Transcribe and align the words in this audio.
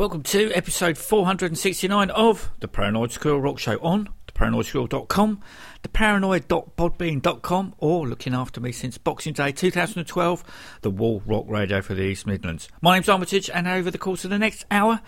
Welcome 0.00 0.22
to 0.22 0.50
episode 0.54 0.96
469 0.96 2.08
of 2.08 2.50
the 2.60 2.68
Paranoid 2.68 3.12
Squirrel 3.12 3.42
Rock 3.42 3.58
Show 3.58 3.78
on 3.82 4.08
theparanoidsquirrel.com, 4.28 5.42
theparanoid.podbean.com, 5.82 7.74
or 7.76 8.08
looking 8.08 8.32
after 8.32 8.62
me 8.62 8.72
since 8.72 8.96
Boxing 8.96 9.34
Day 9.34 9.52
2012, 9.52 10.78
the 10.80 10.88
Wall 10.88 11.22
Rock 11.26 11.44
Radio 11.48 11.82
for 11.82 11.92
the 11.92 12.00
East 12.00 12.26
Midlands. 12.26 12.70
My 12.80 12.94
name's 12.94 13.10
Armitage, 13.10 13.50
and 13.50 13.68
over 13.68 13.90
the 13.90 13.98
course 13.98 14.24
of 14.24 14.30
the 14.30 14.38
next 14.38 14.64
hour, 14.70 15.02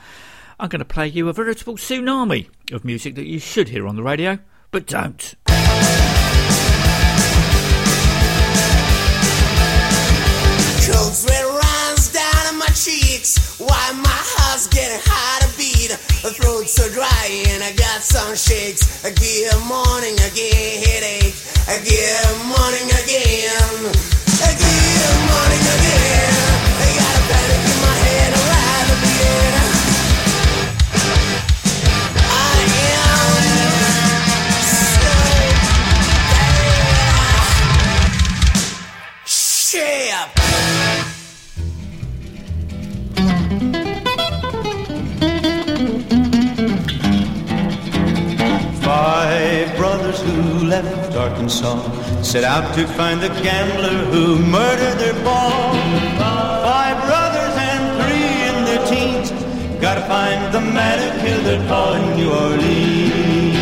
I'm 0.61 0.69
going 0.69 0.80
to 0.80 0.85
play 0.85 1.09
you 1.09 1.27
a 1.30 1.33
veritable 1.33 1.79
tsunami 1.79 2.51
of 2.71 2.85
music 2.85 3.15
that 3.15 3.27
you 3.27 3.38
should 3.38 3.71
hear 3.71 3.88
on 3.88 3.97
the 3.97 4.02
radio, 4.02 4.41
but 4.71 4.85
don't. 4.85 5.37
Cold 10.85 11.62
Why 13.59 13.92
my 13.92 14.09
heart's 14.09 14.66
getting 14.69 15.01
hard 15.05 15.45
to 15.45 15.51
beat? 15.59 15.91
My 16.24 16.30
throat's 16.33 16.73
so 16.73 16.88
dry 16.88 17.27
and 17.52 17.62
I 17.62 17.73
got 17.77 18.01
some 18.01 18.34
shakes. 18.34 19.05
I 19.05 19.12
morning 19.69 20.16
again 20.16 20.80
headache. 20.80 21.37
I 21.68 21.77
morning 22.49 22.88
again. 22.88 23.93
I 24.40 24.52
morning 25.29 25.65
again. 25.68 26.32
I 26.80 26.88
got 26.96 27.12
a 27.12 27.23
panic 27.29 27.62
in 27.68 27.79
my 27.85 27.96
head. 28.09 28.30
I'm 28.32 28.46
right 28.49 28.87
to 28.88 28.96
begin 29.04 29.52
I 40.15 40.41
Five 48.93 49.74
brothers 49.79 50.21
who 50.21 50.66
left 50.66 51.16
Arkansas 51.16 51.80
set 52.21 52.45
out 52.45 52.74
to 52.74 52.87
find 52.88 53.23
the 53.23 53.30
gambler 53.40 53.96
who 54.12 54.37
murdered 54.38 54.99
their 54.99 55.15
boss. 55.24 55.74
Five 56.68 56.99
brothers 57.09 57.54
and 57.71 57.82
three 58.01 58.32
in 58.49 58.57
their 58.68 58.82
teens 58.93 59.30
gotta 59.80 60.02
find 60.02 60.52
the 60.52 60.60
man 60.60 60.96
who 61.01 61.09
killed 61.24 61.45
their 61.46 61.66
pa 61.68 61.95
in 61.95 62.02
New 62.18 62.30
Orleans. 62.45 63.54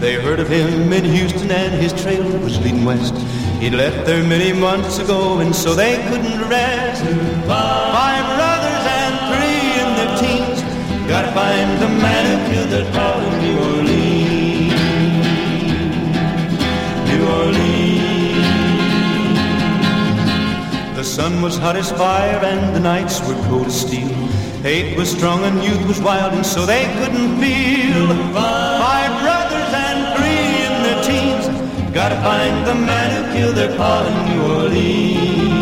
They 0.00 0.14
heard 0.14 0.40
of 0.40 0.48
him 0.48 0.90
in 0.90 1.04
Houston 1.04 1.50
and 1.50 1.74
his 1.74 1.92
trail 1.92 2.24
was 2.38 2.58
leading 2.60 2.86
west. 2.86 3.14
He'd 3.60 3.74
left 3.74 4.06
there 4.06 4.24
many 4.24 4.54
months 4.58 4.98
ago 4.98 5.40
and 5.40 5.54
so 5.54 5.74
they 5.74 5.96
couldn't 6.08 6.40
rest. 6.48 7.04
Five 7.46 8.24
brothers 8.38 8.97
gotta 11.08 11.32
find 11.32 11.80
the 11.80 11.88
man 11.88 12.24
who 12.28 12.36
killed 12.52 12.68
their 12.68 12.84
pa 12.92 13.18
in 13.26 13.32
New 13.44 13.56
Orleans. 13.72 14.74
New 17.08 17.22
Orleans. 17.40 18.46
The 20.96 21.04
sun 21.04 21.40
was 21.40 21.56
hot 21.56 21.76
as 21.76 21.90
fire 21.92 22.44
and 22.44 22.76
the 22.76 22.80
nights 22.80 23.26
were 23.26 23.40
cold 23.48 23.68
as 23.68 23.80
steel. 23.80 24.14
Hate 24.62 24.98
was 24.98 25.10
strong 25.10 25.44
and 25.44 25.64
youth 25.64 25.86
was 25.88 25.98
wild 26.02 26.34
and 26.34 26.44
so 26.44 26.66
they 26.66 26.84
couldn't 26.98 27.40
feel. 27.40 28.08
Five 28.34 29.12
brothers 29.24 29.72
and 29.86 29.98
three 30.14 30.48
in 30.68 30.74
their 30.84 31.00
teens 31.08 31.46
gotta 31.94 32.16
find 32.16 32.66
the 32.66 32.74
man 32.74 33.08
who 33.16 33.22
killed 33.34 33.56
their 33.56 33.74
pa 33.78 34.04
in 34.08 34.14
New 34.28 34.42
Orleans. 34.60 35.57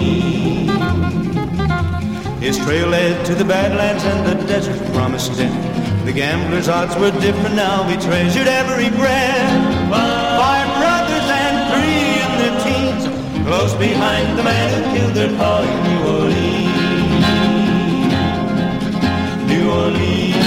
His 2.47 2.59
trail 2.59 2.87
led 2.87 3.27
to 3.27 3.35
the 3.35 3.45
Badlands 3.45 4.05
and 4.05 4.25
the 4.25 4.37
desert 4.47 4.79
promised 4.95 5.37
death. 5.37 6.05
The 6.05 6.13
gambler's 6.13 6.69
odds 6.69 6.95
were 6.95 7.11
different 7.21 7.57
now, 7.57 7.83
he 7.89 7.97
treasured 7.97 8.47
every 8.47 8.89
breath. 8.91 9.91
Five 9.91 10.69
brothers 10.79 11.29
and 11.43 11.57
three 11.73 12.23
in 12.23 12.31
their 12.39 12.55
teens, 12.63 13.09
close 13.49 13.75
behind 13.75 14.39
the 14.39 14.45
man 14.45 14.71
who 14.71 14.81
killed 14.97 15.15
their 15.15 15.37
pa 15.37 15.63
in 15.67 15.83
New 15.91 16.01
Orleans. 16.15 16.77
New 19.51 19.67
Orleans. 19.83 20.47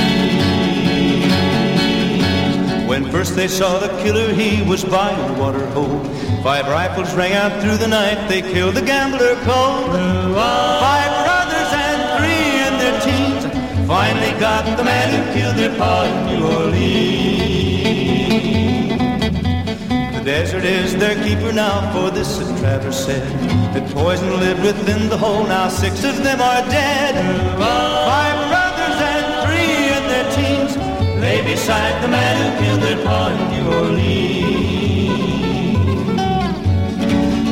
When 2.88 3.12
first 3.12 3.36
they 3.36 3.50
saw 3.50 3.78
the 3.78 3.90
killer, 4.02 4.34
he 4.34 4.62
was 4.62 4.86
by 4.86 5.12
a 5.12 5.34
water 5.38 5.66
hole. 5.72 6.02
Five 6.44 6.66
rifles 6.68 7.14
rang 7.14 7.34
out 7.34 7.62
through 7.62 7.76
the 7.76 7.90
night, 7.90 8.30
they 8.30 8.42
killed 8.42 8.76
the 8.76 8.82
gambler 8.82 9.36
cold. 9.44 9.92
Five 10.34 11.29
finally 13.90 14.34
got 14.40 14.78
the 14.78 14.84
man 14.84 15.08
who 15.10 15.20
killed 15.34 15.58
their 15.58 15.76
pa 15.76 16.04
in 16.06 16.16
New 16.30 16.42
Orleans. 16.46 16.90
The 20.16 20.24
desert 20.24 20.64
is 20.64 20.96
their 20.96 21.16
keeper 21.24 21.52
now, 21.52 21.92
for 21.92 22.12
this 22.12 22.38
had 22.38 22.56
Travers 22.60 23.00
said. 23.04 23.28
That 23.74 23.90
poison 23.92 24.30
lived 24.40 24.62
within 24.62 25.10
the 25.10 25.18
hole, 25.18 25.44
now 25.44 25.70
six 25.70 26.04
of 26.04 26.22
them 26.22 26.40
are 26.40 26.62
dead. 26.70 27.16
Five 27.58 28.38
brothers 28.52 28.98
and 29.14 29.26
three 29.46 29.78
in 29.98 30.04
their 30.14 30.28
teens 30.36 30.74
lay 31.20 31.42
beside 31.42 31.96
the 32.04 32.10
man 32.10 32.34
who 32.42 32.50
killed 32.62 32.82
their 32.84 33.00
pa 33.04 33.22
in 33.34 33.40
New 33.54 33.66
Orleans. 33.82 34.20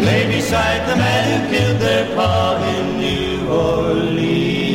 Lay 0.05 0.23
beside 0.37 0.81
the 0.87 0.97
man 1.03 1.21
who 1.31 1.37
killed 1.51 1.79
their 1.81 2.05
pa 2.15 2.61
in 2.75 2.85
New 2.99 3.49
Orleans. 3.49 4.66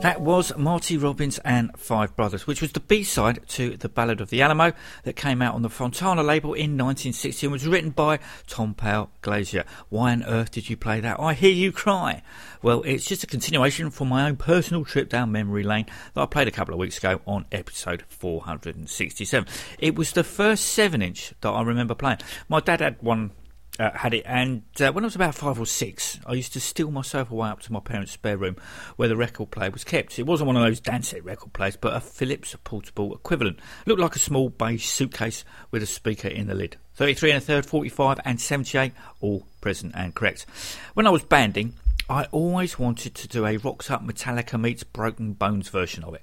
That 0.00 0.20
was 0.20 0.56
Marty 0.56 0.96
Robbins 0.96 1.38
and 1.38 1.76
Five 1.76 2.14
Brothers, 2.14 2.46
which 2.46 2.62
was 2.62 2.70
the 2.70 2.78
B-side 2.78 3.40
to 3.48 3.76
The 3.76 3.88
Ballad 3.88 4.20
of 4.20 4.30
the 4.30 4.40
Alamo 4.40 4.72
that 5.02 5.16
came 5.16 5.42
out 5.42 5.56
on 5.56 5.62
the 5.62 5.68
Fontana 5.68 6.22
label 6.22 6.54
in 6.54 6.78
1960 6.78 7.46
and 7.46 7.52
was 7.52 7.66
written 7.66 7.90
by 7.90 8.20
Tom 8.46 8.74
Powell 8.74 9.10
Glazier. 9.22 9.64
Why 9.88 10.12
on 10.12 10.22
earth 10.22 10.52
did 10.52 10.70
you 10.70 10.76
play 10.76 11.00
that? 11.00 11.18
I 11.18 11.34
hear 11.34 11.50
you 11.50 11.72
cry. 11.72 12.22
Well, 12.62 12.82
it's 12.84 13.06
just 13.06 13.24
a 13.24 13.26
continuation 13.26 13.90
from 13.90 14.08
my 14.08 14.28
own 14.28 14.36
personal 14.36 14.84
trip 14.84 15.08
down 15.08 15.32
memory 15.32 15.64
lane 15.64 15.86
that 16.14 16.22
I 16.22 16.26
played 16.26 16.46
a 16.46 16.52
couple 16.52 16.74
of 16.74 16.78
weeks 16.80 16.98
ago 16.98 17.20
on 17.26 17.46
episode 17.50 18.04
467. 18.08 19.48
It 19.80 19.96
was 19.96 20.12
the 20.12 20.22
first 20.22 20.78
7-inch 20.78 21.34
that 21.40 21.50
I 21.50 21.62
remember 21.62 21.96
playing. 21.96 22.18
My 22.48 22.60
dad 22.60 22.80
had 22.80 23.02
one 23.02 23.32
uh, 23.78 23.90
had 23.94 24.14
it. 24.14 24.24
And 24.26 24.62
uh, 24.80 24.92
when 24.92 25.04
I 25.04 25.06
was 25.06 25.14
about 25.14 25.34
five 25.34 25.58
or 25.58 25.66
six, 25.66 26.18
I 26.26 26.32
used 26.34 26.52
to 26.54 26.60
steal 26.60 26.90
myself 26.90 27.30
away 27.30 27.48
up 27.48 27.60
to 27.62 27.72
my 27.72 27.80
parents' 27.80 28.12
spare 28.12 28.36
room 28.36 28.56
where 28.96 29.08
the 29.08 29.16
record 29.16 29.50
player 29.50 29.70
was 29.70 29.84
kept. 29.84 30.18
It 30.18 30.26
wasn't 30.26 30.48
one 30.48 30.56
of 30.56 30.62
those 30.62 30.80
Dansette 30.80 31.24
record 31.24 31.52
players, 31.52 31.76
but 31.76 31.94
a 31.94 32.00
Philips 32.00 32.54
portable 32.64 33.14
equivalent. 33.14 33.60
Looked 33.86 34.00
like 34.00 34.16
a 34.16 34.20
small 34.20 34.48
beige 34.48 34.86
suitcase 34.86 35.44
with 35.70 35.82
a 35.82 35.86
speaker 35.86 36.28
in 36.28 36.46
the 36.46 36.54
lid. 36.54 36.76
33 36.96 37.30
and 37.30 37.38
a 37.38 37.40
third, 37.40 37.64
45 37.66 38.20
and 38.24 38.40
78, 38.40 38.92
all 39.20 39.46
present 39.60 39.92
and 39.94 40.14
correct. 40.14 40.46
When 40.94 41.06
I 41.06 41.10
was 41.10 41.22
banding, 41.22 41.74
I 42.10 42.24
always 42.32 42.78
wanted 42.78 43.14
to 43.14 43.28
do 43.28 43.46
a 43.46 43.58
Rocks 43.58 43.90
Up 43.90 44.02
Metallica 44.02 44.58
meets 44.58 44.82
Broken 44.82 45.34
Bones 45.34 45.68
version 45.68 46.02
of 46.04 46.14
it. 46.14 46.22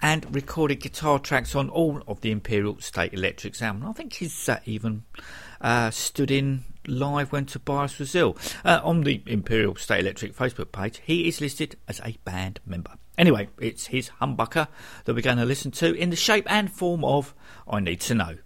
and 0.03 0.35
recorded 0.35 0.81
guitar 0.81 1.17
tracks 1.17 1.55
on 1.55 1.67
all 1.71 2.03
of 2.07 2.21
the 2.21 2.29
Imperial 2.29 2.79
State 2.79 3.15
Electric's 3.15 3.59
album. 3.59 3.87
I 3.87 3.93
think 3.93 4.13
he's 4.13 4.47
uh, 4.47 4.59
even 4.65 5.03
uh, 5.59 5.89
stood 5.89 6.29
in 6.29 6.65
live 6.85 7.31
when 7.31 7.47
Tobias 7.47 7.97
was 7.97 8.13
ill. 8.13 8.37
Uh, 8.63 8.81
on 8.83 9.01
the 9.01 9.23
Imperial 9.25 9.75
State 9.77 10.01
Electric 10.01 10.35
Facebook 10.35 10.71
page, 10.71 11.01
he 11.03 11.27
is 11.27 11.41
listed 11.41 11.75
as 11.87 11.99
a 12.05 12.17
band 12.23 12.59
member. 12.67 12.91
Anyway, 13.17 13.49
it's 13.59 13.87
his 13.87 14.11
humbucker 14.21 14.67
that 15.05 15.15
we're 15.15 15.21
going 15.21 15.37
to 15.37 15.45
listen 15.45 15.71
to 15.71 15.91
in 15.91 16.11
the 16.11 16.15
shape 16.15 16.45
and 16.51 16.71
form 16.71 17.03
of 17.03 17.33
I 17.67 17.79
Need 17.79 18.01
to 18.01 18.13
Know. 18.13 18.37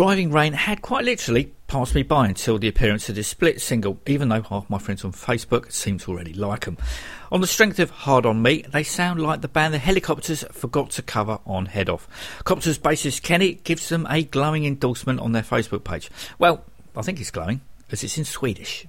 Driving 0.00 0.30
Rain 0.30 0.54
had 0.54 0.80
quite 0.80 1.04
literally 1.04 1.52
passed 1.66 1.94
me 1.94 2.02
by 2.02 2.26
until 2.26 2.58
the 2.58 2.68
appearance 2.68 3.10
of 3.10 3.16
this 3.16 3.28
split 3.28 3.60
single, 3.60 4.00
even 4.06 4.30
though 4.30 4.40
half 4.40 4.70
my 4.70 4.78
friends 4.78 5.04
on 5.04 5.12
Facebook 5.12 5.70
seem 5.70 5.98
to 5.98 6.10
already 6.10 6.32
like 6.32 6.64
them. 6.64 6.78
On 7.30 7.42
the 7.42 7.46
strength 7.46 7.78
of 7.78 7.90
Hard 7.90 8.24
On 8.24 8.40
Me, 8.40 8.64
they 8.72 8.82
sound 8.82 9.20
like 9.20 9.42
the 9.42 9.46
band 9.46 9.74
the 9.74 9.78
Hellacopters 9.78 10.50
forgot 10.54 10.88
to 10.92 11.02
cover 11.02 11.38
on 11.44 11.66
Head 11.66 11.90
Off. 11.90 12.08
Copters 12.44 12.78
bassist 12.78 13.22
Kenny 13.22 13.56
gives 13.56 13.90
them 13.90 14.06
a 14.08 14.22
glowing 14.22 14.64
endorsement 14.64 15.20
on 15.20 15.32
their 15.32 15.42
Facebook 15.42 15.84
page. 15.84 16.10
Well, 16.38 16.64
I 16.96 17.02
think 17.02 17.20
it's 17.20 17.30
glowing, 17.30 17.60
as 17.92 18.02
it's 18.02 18.16
in 18.16 18.24
Swedish. 18.24 18.86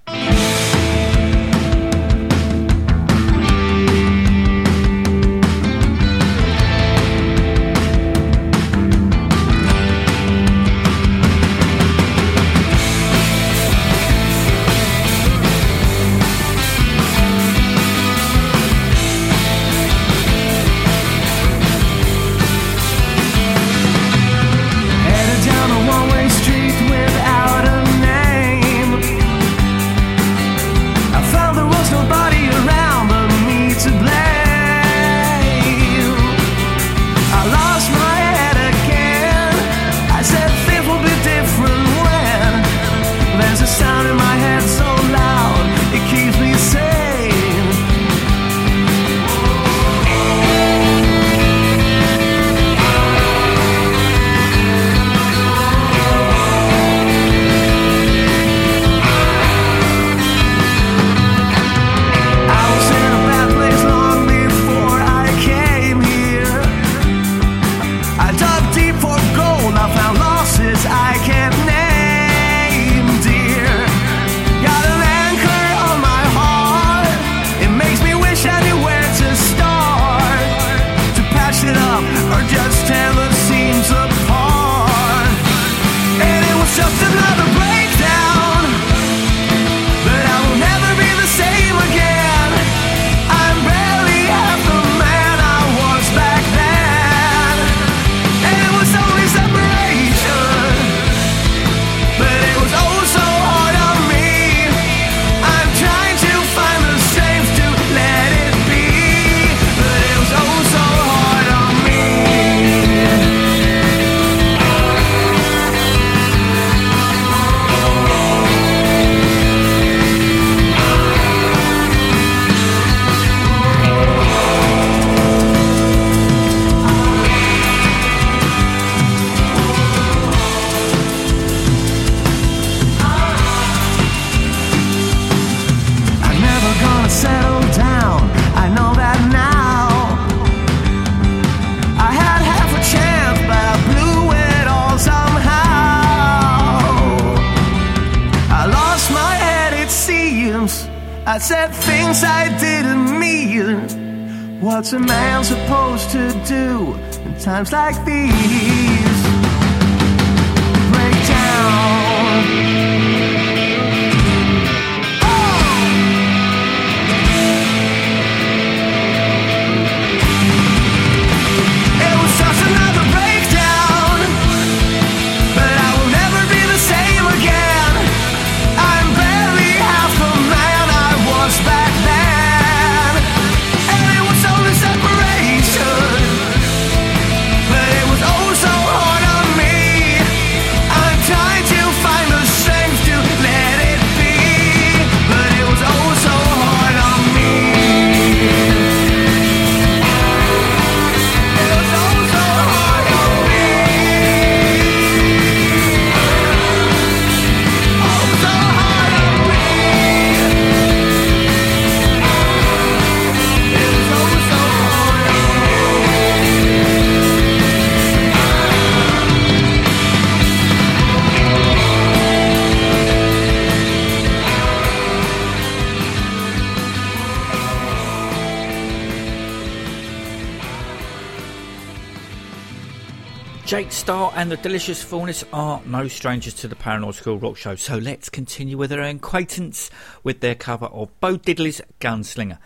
Starr 233.89 234.33
and 234.35 234.51
the 234.51 234.57
Delicious 234.57 235.01
Fullness 235.01 235.45
are 235.53 235.81
no 235.85 236.09
strangers 236.09 236.53
to 236.55 236.67
the 236.67 236.75
Paranoid 236.75 237.15
Squirrel 237.15 237.39
Rock 237.39 237.55
Show, 237.55 237.75
so 237.75 237.97
let's 237.97 238.27
continue 238.27 238.77
with 238.77 238.91
our 238.91 238.99
acquaintance 238.99 239.89
with 240.23 240.41
their 240.41 240.55
cover 240.55 240.87
of 240.87 241.17
Bo 241.21 241.37
Diddley's 241.37 241.81
Gunslinger. 242.01 242.57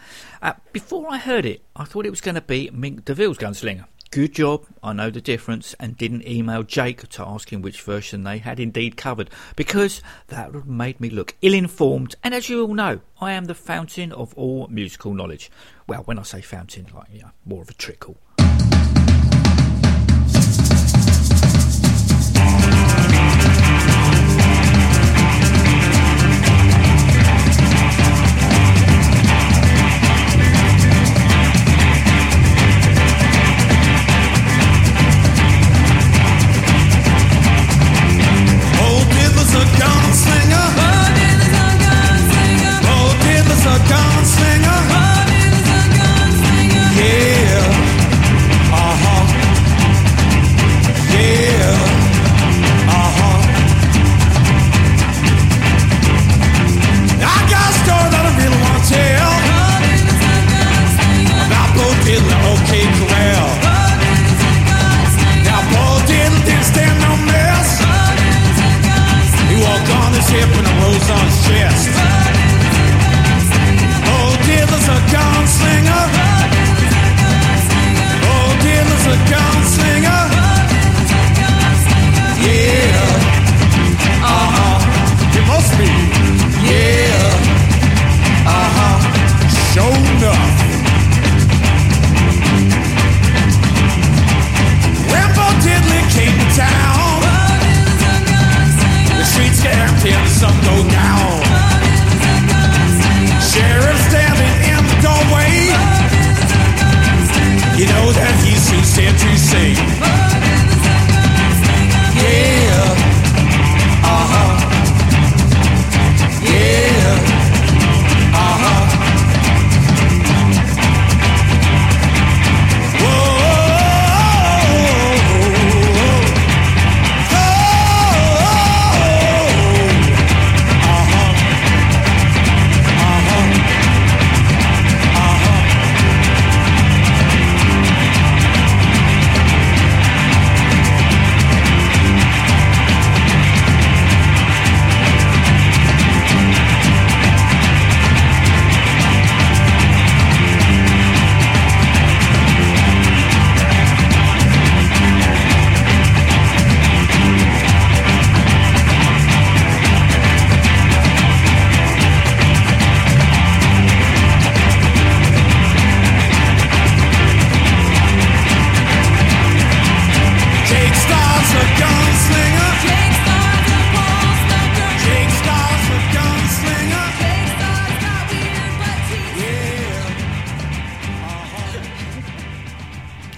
Uh, 0.42 0.54
before 0.74 1.06
I 1.08 1.18
heard 1.18 1.46
it, 1.46 1.62
I 1.76 1.84
thought 1.84 2.08
it 2.08 2.10
was 2.10 2.22
going 2.22 2.34
to 2.34 2.42
be 2.42 2.72
Mink 2.74 3.06
DeVille's 3.06 3.38
Gunslinger. 3.38 3.86
Good 4.10 4.34
job, 4.34 4.66
I 4.82 4.94
know 4.94 5.12
the 5.12 5.22
difference, 5.22 5.76
and 5.80 5.96
didn't 5.96 6.28
email 6.28 6.64
Jake 6.64 7.08
to 7.10 7.28
ask 7.28 7.54
him 7.54 7.62
which 7.62 7.82
version 7.82 8.24
they 8.24 8.40
had 8.40 8.60
indeed 8.60 8.98
covered, 8.98 9.30
because 9.56 10.02
that 10.28 10.48
would 10.48 10.56
have 10.56 10.68
made 10.68 11.00
me 11.00 11.12
look 11.12 11.36
ill 11.44 11.54
informed, 11.54 12.16
and 12.24 12.34
as 12.34 12.50
you 12.50 12.62
all 12.62 12.74
know, 12.74 13.02
I 13.22 13.34
am 13.34 13.46
the 13.46 13.54
fountain 13.54 14.12
of 14.12 14.34
all 14.34 14.68
musical 14.70 15.14
knowledge. 15.14 15.52
Well, 15.88 16.02
when 16.02 16.18
I 16.18 16.24
say 16.24 16.42
fountain, 16.42 16.88
like, 16.94 17.10
more 17.46 17.62
of 17.62 17.70
a 17.70 17.74
trickle. 17.74 18.18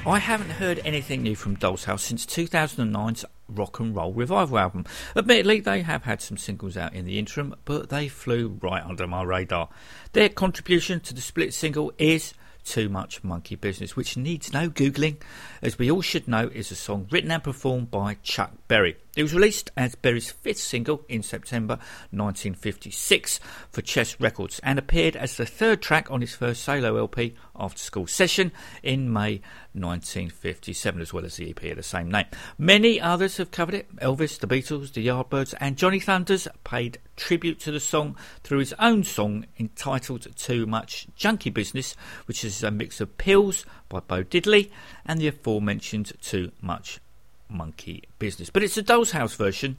I 0.07 0.19
haven't 0.19 0.51
heard 0.51 0.79
anything 0.85 1.21
new 1.23 1.35
from 1.35 1.57
Dollhouse 1.57 1.99
since 1.99 2.25
2009's 2.25 3.25
Rock 3.49 3.81
and 3.81 3.93
Roll 3.93 4.13
Revival 4.13 4.57
album. 4.57 4.85
Admittedly, 5.17 5.59
they 5.59 5.81
have 5.81 6.03
had 6.03 6.21
some 6.21 6.37
singles 6.37 6.77
out 6.77 6.93
in 6.93 7.03
the 7.03 7.19
interim, 7.19 7.53
but 7.65 7.89
they 7.89 8.07
flew 8.07 8.57
right 8.61 8.81
under 8.85 9.05
my 9.05 9.21
radar. 9.23 9.67
Their 10.13 10.29
contribution 10.29 11.01
to 11.01 11.13
the 11.13 11.19
split 11.19 11.53
single 11.53 11.91
is 11.97 12.33
Too 12.63 12.87
Much 12.87 13.21
Monkey 13.21 13.55
Business, 13.55 13.97
which 13.97 14.15
needs 14.15 14.53
no 14.53 14.69
Googling, 14.69 15.17
as 15.61 15.77
we 15.77 15.91
all 15.91 16.01
should 16.01 16.25
know 16.25 16.49
is 16.53 16.71
a 16.71 16.75
song 16.75 17.09
written 17.11 17.29
and 17.29 17.43
performed 17.43 17.91
by 17.91 18.13
Chuck 18.23 18.53
Berry, 18.69 18.95
It 19.17 19.23
was 19.23 19.33
released 19.33 19.71
as 19.75 19.95
Berry's 19.95 20.29
fifth 20.29 20.59
single 20.59 21.03
in 21.09 21.23
September 21.23 21.79
1956 22.11 23.39
for 23.71 23.81
Chess 23.81 24.19
Records 24.19 24.59
and 24.61 24.77
appeared 24.77 25.15
as 25.15 25.37
the 25.37 25.45
third 25.47 25.81
track 25.81 26.11
on 26.11 26.21
his 26.21 26.35
first 26.35 26.61
solo 26.61 26.97
LP, 26.97 27.35
After 27.55 27.79
School 27.79 28.05
Session, 28.05 28.51
in 28.83 29.11
May 29.11 29.41
1957, 29.73 31.01
as 31.01 31.13
well 31.13 31.25
as 31.25 31.37
the 31.37 31.49
EP 31.49 31.63
of 31.63 31.77
the 31.77 31.81
same 31.81 32.11
name. 32.11 32.27
Many 32.59 33.01
others 33.01 33.37
have 33.37 33.49
covered 33.49 33.73
it 33.73 33.95
Elvis, 33.95 34.37
the 34.37 34.45
Beatles, 34.45 34.93
the 34.93 35.07
Yardbirds, 35.07 35.55
and 35.59 35.77
Johnny 35.77 35.99
Thunders 35.99 36.47
paid 36.63 36.99
tribute 37.15 37.59
to 37.61 37.71
the 37.71 37.79
song 37.79 38.15
through 38.43 38.59
his 38.59 38.75
own 38.77 39.03
song 39.03 39.47
entitled 39.57 40.27
Too 40.35 40.67
Much 40.67 41.07
Junkie 41.15 41.49
Business, 41.49 41.95
which 42.25 42.45
is 42.45 42.61
a 42.61 42.69
mix 42.69 43.01
of 43.01 43.17
Pills 43.17 43.65
by 43.89 43.99
Bo 43.99 44.23
Diddley 44.23 44.69
and 45.07 45.19
the 45.19 45.27
aforementioned 45.27 46.13
Too 46.21 46.51
Much 46.61 46.99
monkey 47.49 48.03
business. 48.19 48.49
But 48.49 48.63
it's 48.63 48.75
the 48.75 48.83
Dollhouse 48.83 49.35
version 49.35 49.77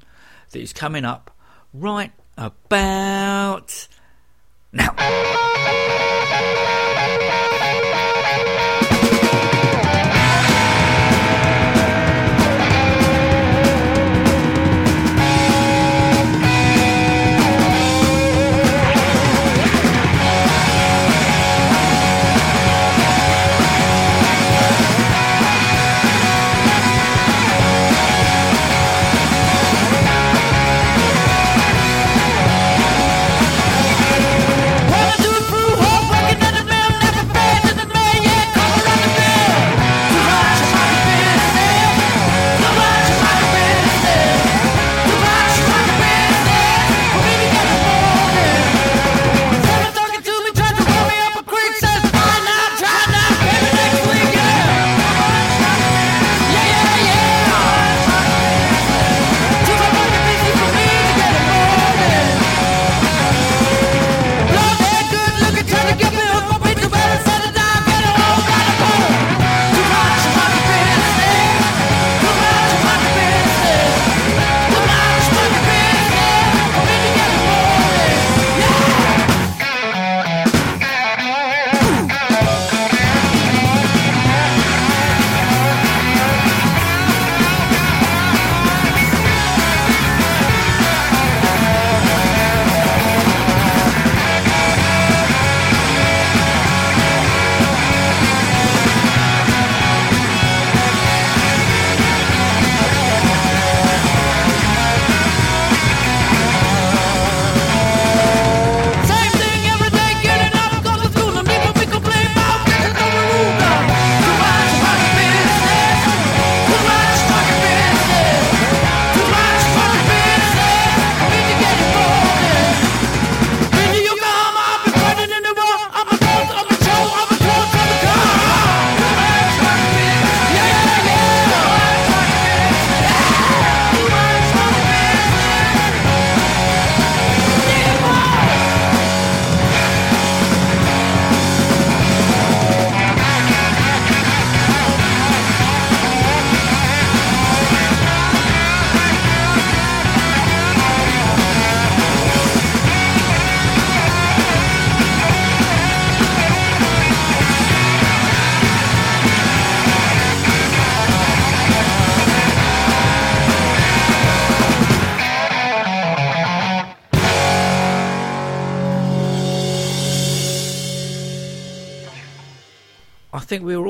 that 0.51 0.61
is 0.61 0.73
coming 0.73 1.05
up 1.05 1.31
right 1.73 2.13
about 2.37 3.89
now. 4.73 4.95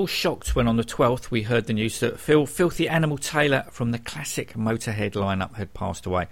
Shocked 0.08 0.56
when 0.56 0.66
on 0.66 0.76
the 0.76 0.84
12th 0.84 1.30
we 1.30 1.42
heard 1.42 1.66
the 1.66 1.74
news 1.74 2.00
that 2.00 2.18
Phil 2.18 2.46
Philthy 2.46 2.88
Animal 2.88 3.18
Taylor 3.18 3.66
from 3.70 3.90
the 3.90 3.98
classic 3.98 4.54
Motorhead 4.54 5.12
lineup 5.12 5.56
had 5.56 5.74
passed 5.74 6.06
away. 6.06 6.28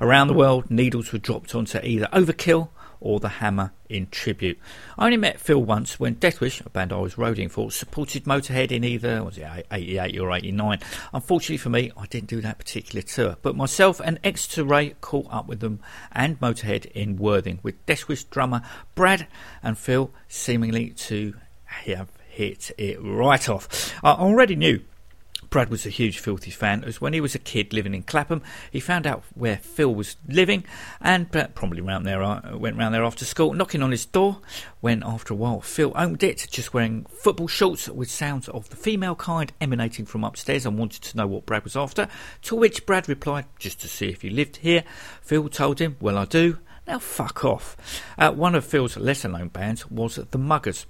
Around 0.00 0.28
the 0.28 0.34
world, 0.34 0.70
needles 0.70 1.12
were 1.12 1.18
dropped 1.18 1.52
onto 1.52 1.80
either 1.82 2.06
Overkill 2.12 2.68
or 3.00 3.18
The 3.18 3.28
Hammer 3.28 3.72
in 3.88 4.06
tribute. 4.06 4.60
I 4.96 5.06
only 5.06 5.16
met 5.16 5.40
Phil 5.40 5.60
once 5.60 5.98
when 5.98 6.14
Deathwish, 6.14 6.64
a 6.64 6.70
band 6.70 6.92
I 6.92 6.98
was 6.98 7.16
roading 7.16 7.50
for, 7.50 7.72
supported 7.72 8.24
Motorhead 8.24 8.70
in 8.70 8.84
either 8.84 9.24
was 9.24 9.38
it 9.38 9.66
88 9.72 10.20
or 10.20 10.32
89. 10.32 10.78
Unfortunately 11.12 11.56
for 11.56 11.70
me, 11.70 11.90
I 11.96 12.06
didn't 12.06 12.28
do 12.28 12.40
that 12.42 12.58
particular 12.58 13.02
tour, 13.02 13.36
but 13.42 13.56
myself 13.56 14.00
and 14.02 14.20
Exeter 14.22 14.64
Ray 14.64 14.94
caught 15.00 15.26
up 15.30 15.48
with 15.48 15.58
them 15.58 15.80
and 16.12 16.38
Motorhead 16.38 16.86
in 16.92 17.16
Worthing 17.16 17.58
with 17.64 17.84
Deathwish 17.86 18.30
drummer 18.30 18.62
Brad 18.94 19.26
and 19.64 19.76
Phil 19.76 20.12
seemingly 20.28 20.90
to 20.90 21.34
have 21.64 22.15
hit 22.36 22.70
it 22.76 22.98
right 23.00 23.48
off. 23.48 23.94
I 24.04 24.12
already 24.12 24.56
knew 24.56 24.80
Brad 25.48 25.70
was 25.70 25.86
a 25.86 25.90
huge 25.90 26.18
Filthy 26.18 26.50
fan, 26.50 26.84
as 26.84 27.00
when 27.00 27.14
he 27.14 27.20
was 27.20 27.34
a 27.34 27.38
kid 27.38 27.72
living 27.72 27.94
in 27.94 28.02
Clapham, 28.02 28.42
he 28.70 28.78
found 28.78 29.06
out 29.06 29.24
where 29.34 29.56
Phil 29.56 29.94
was 29.94 30.16
living 30.28 30.64
and 31.00 31.30
probably 31.30 31.80
round 31.80 32.04
there, 32.04 32.22
uh, 32.22 32.58
went 32.58 32.76
round 32.76 32.94
there 32.94 33.04
after 33.04 33.24
school, 33.24 33.54
knocking 33.54 33.82
on 33.82 33.90
his 33.90 34.04
door. 34.04 34.40
When 34.80 35.02
after 35.02 35.32
a 35.32 35.36
while 35.36 35.62
Phil 35.62 35.92
opened 35.94 36.22
it, 36.22 36.46
just 36.50 36.74
wearing 36.74 37.06
football 37.06 37.48
shorts 37.48 37.88
with 37.88 38.10
sounds 38.10 38.48
of 38.50 38.68
the 38.68 38.76
female 38.76 39.14
kind 39.14 39.50
emanating 39.60 40.04
from 40.04 40.24
upstairs, 40.24 40.66
and 40.66 40.78
wanted 40.78 41.02
to 41.02 41.16
know 41.16 41.26
what 41.26 41.46
Brad 41.46 41.64
was 41.64 41.76
after. 41.76 42.06
To 42.42 42.56
which 42.56 42.84
Brad 42.84 43.08
replied, 43.08 43.46
"Just 43.58 43.80
to 43.80 43.88
see 43.88 44.08
if 44.08 44.22
you 44.22 44.30
lived 44.30 44.56
here." 44.56 44.84
Phil 45.22 45.48
told 45.48 45.78
him, 45.78 45.96
"Well, 46.00 46.18
I 46.18 46.26
do." 46.26 46.58
Now 46.86 46.98
fuck 46.98 47.44
off. 47.44 47.76
Uh, 48.18 48.32
one 48.32 48.54
of 48.54 48.64
Phil's 48.64 48.96
lesser 48.96 49.28
known 49.28 49.48
bands 49.48 49.90
was 49.90 50.16
the 50.16 50.38
Muggers. 50.38 50.86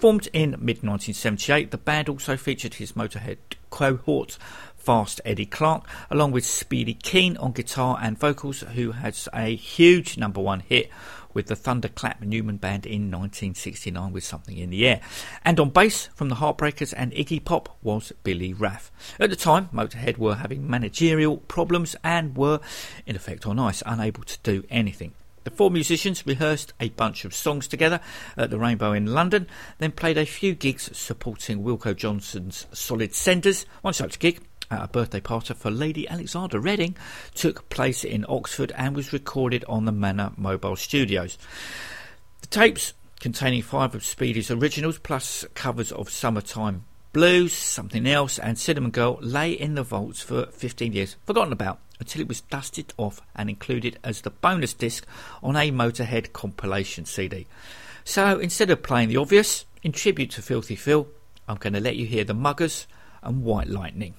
Formed 0.00 0.28
in 0.32 0.52
mid 0.52 0.82
1978, 0.82 1.72
the 1.72 1.76
band 1.76 2.08
also 2.08 2.34
featured 2.34 2.72
his 2.72 2.92
Motorhead 2.92 3.36
cohort 3.68 4.38
Fast 4.74 5.20
Eddie 5.26 5.44
Clarke, 5.44 5.86
along 6.10 6.32
with 6.32 6.46
Speedy 6.46 6.94
Keen 6.94 7.36
on 7.36 7.52
guitar 7.52 7.98
and 8.00 8.18
vocals, 8.18 8.60
who 8.60 8.92
has 8.92 9.28
a 9.34 9.54
huge 9.54 10.16
number 10.16 10.40
one 10.40 10.60
hit 10.60 10.88
with 11.34 11.48
the 11.48 11.54
Thunderclap 11.54 12.22
Newman 12.22 12.56
Band 12.56 12.86
in 12.86 13.10
1969 13.10 14.10
with 14.10 14.24
Something 14.24 14.56
in 14.56 14.70
the 14.70 14.88
Air. 14.88 15.02
And 15.44 15.60
on 15.60 15.68
bass 15.68 16.06
from 16.14 16.30
the 16.30 16.36
Heartbreakers 16.36 16.94
and 16.96 17.12
Iggy 17.12 17.44
Pop 17.44 17.76
was 17.82 18.10
Billy 18.24 18.54
Rath. 18.54 18.90
At 19.18 19.28
the 19.28 19.36
time, 19.36 19.68
Motorhead 19.70 20.16
were 20.16 20.36
having 20.36 20.66
managerial 20.66 21.36
problems 21.36 21.94
and 22.02 22.38
were, 22.38 22.60
in 23.04 23.16
effect 23.16 23.46
on 23.46 23.58
ice, 23.58 23.82
unable 23.84 24.22
to 24.22 24.38
do 24.42 24.64
anything. 24.70 25.12
The 25.44 25.50
four 25.50 25.70
musicians 25.70 26.26
rehearsed 26.26 26.74
a 26.80 26.90
bunch 26.90 27.24
of 27.24 27.34
songs 27.34 27.66
together 27.66 28.00
at 28.36 28.50
the 28.50 28.58
Rainbow 28.58 28.92
in 28.92 29.06
London, 29.06 29.46
then 29.78 29.92
played 29.92 30.18
a 30.18 30.26
few 30.26 30.54
gigs 30.54 30.90
supporting 30.96 31.62
Wilko 31.62 31.96
Johnson's 31.96 32.66
Solid 32.72 33.14
Senders. 33.14 33.64
One 33.80 33.94
such 33.94 34.18
gig 34.18 34.42
at 34.70 34.84
a 34.84 34.88
birthday 34.88 35.20
party 35.20 35.54
for 35.54 35.70
Lady 35.70 36.06
Alexandra 36.08 36.60
Redding 36.60 36.96
took 37.34 37.68
place 37.70 38.04
in 38.04 38.26
Oxford 38.28 38.72
and 38.76 38.94
was 38.94 39.12
recorded 39.12 39.64
on 39.66 39.86
the 39.86 39.92
Manor 39.92 40.32
Mobile 40.36 40.76
Studios. 40.76 41.38
The 42.42 42.46
tapes, 42.48 42.92
containing 43.18 43.62
five 43.62 43.94
of 43.94 44.04
Speedy's 44.04 44.50
originals 44.50 44.98
plus 44.98 45.46
covers 45.54 45.90
of 45.90 46.10
Summertime 46.10 46.84
Blues, 47.12 47.52
Something 47.52 48.06
Else, 48.06 48.38
and 48.38 48.58
Cinnamon 48.58 48.92
Girl, 48.92 49.18
lay 49.20 49.52
in 49.52 49.74
the 49.74 49.82
vaults 49.82 50.20
for 50.22 50.46
15 50.46 50.92
years, 50.92 51.16
forgotten 51.26 51.52
about, 51.52 51.80
until 52.00 52.22
it 52.22 52.28
was 52.28 52.40
dusted 52.40 52.92
off 52.96 53.20
and 53.36 53.48
included 53.48 53.98
as 54.02 54.22
the 54.22 54.30
bonus 54.30 54.74
disc 54.74 55.06
on 55.42 55.54
a 55.54 55.70
Motorhead 55.70 56.32
compilation 56.32 57.04
CD. 57.04 57.46
So 58.04 58.38
instead 58.38 58.70
of 58.70 58.82
playing 58.82 59.10
the 59.10 59.18
obvious, 59.18 59.66
in 59.82 59.92
tribute 59.92 60.30
to 60.32 60.42
Filthy 60.42 60.76
Phil, 60.76 61.06
I'm 61.46 61.56
going 61.56 61.74
to 61.74 61.80
let 61.80 61.96
you 61.96 62.06
hear 62.06 62.24
the 62.24 62.34
Muggers 62.34 62.86
and 63.22 63.44
White 63.44 63.68
Lightning. 63.68 64.14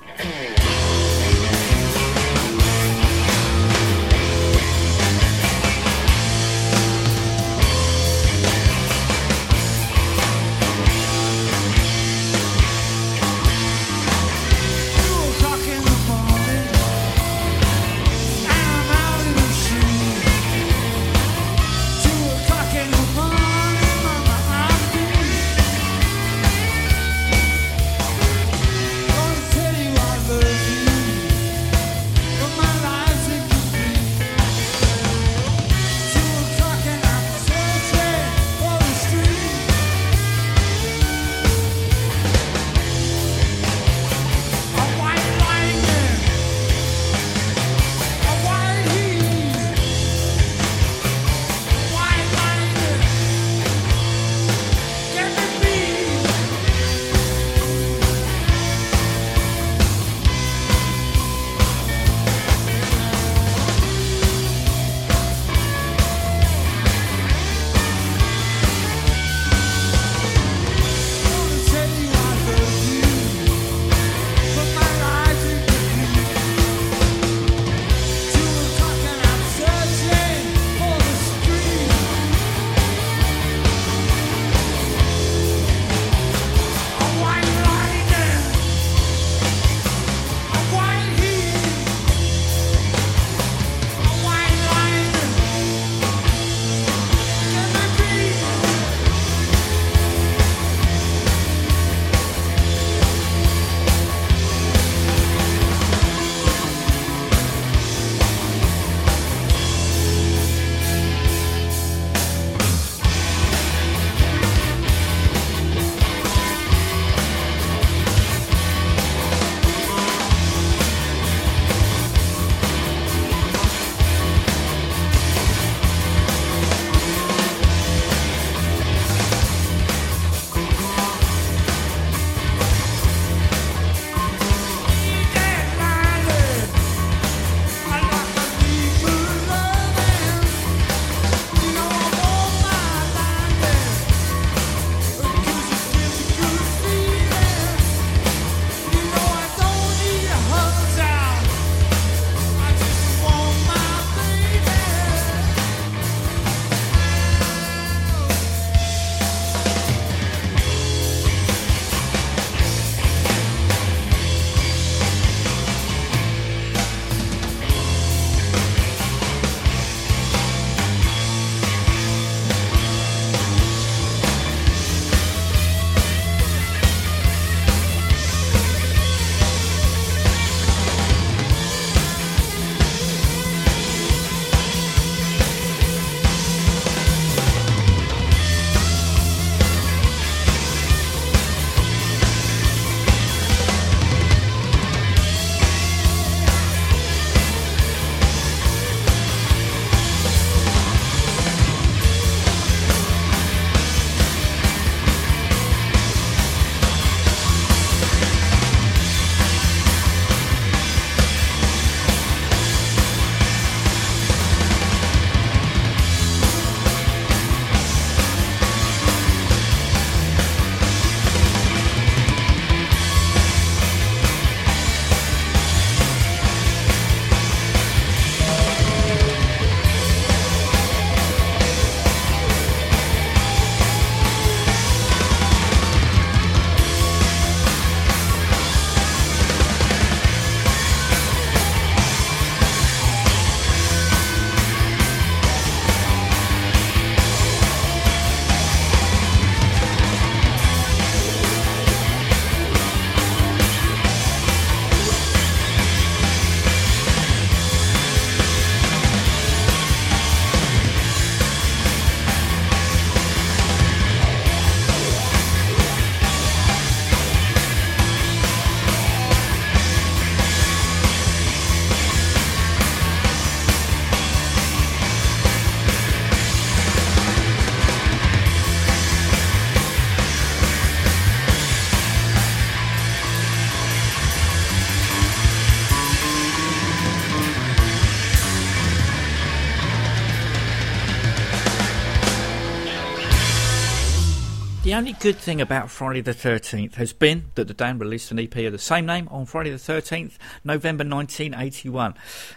The 294.91 294.97
only 294.97 295.13
good 295.13 295.37
thing 295.37 295.61
about 295.61 295.89
Friday 295.89 296.19
the 296.19 296.33
13th 296.33 296.95
has 296.95 297.13
been 297.13 297.45
that 297.55 297.69
the 297.69 297.73
band 297.73 298.01
released 298.01 298.29
an 298.29 298.39
EP 298.39 298.53
of 298.57 298.73
the 298.73 298.77
same 298.77 299.05
name 299.05 299.29
on 299.31 299.45
Friday 299.45 299.69
the 299.69 299.77
13th, 299.77 300.33
November 300.65 301.05
1981. 301.05 302.13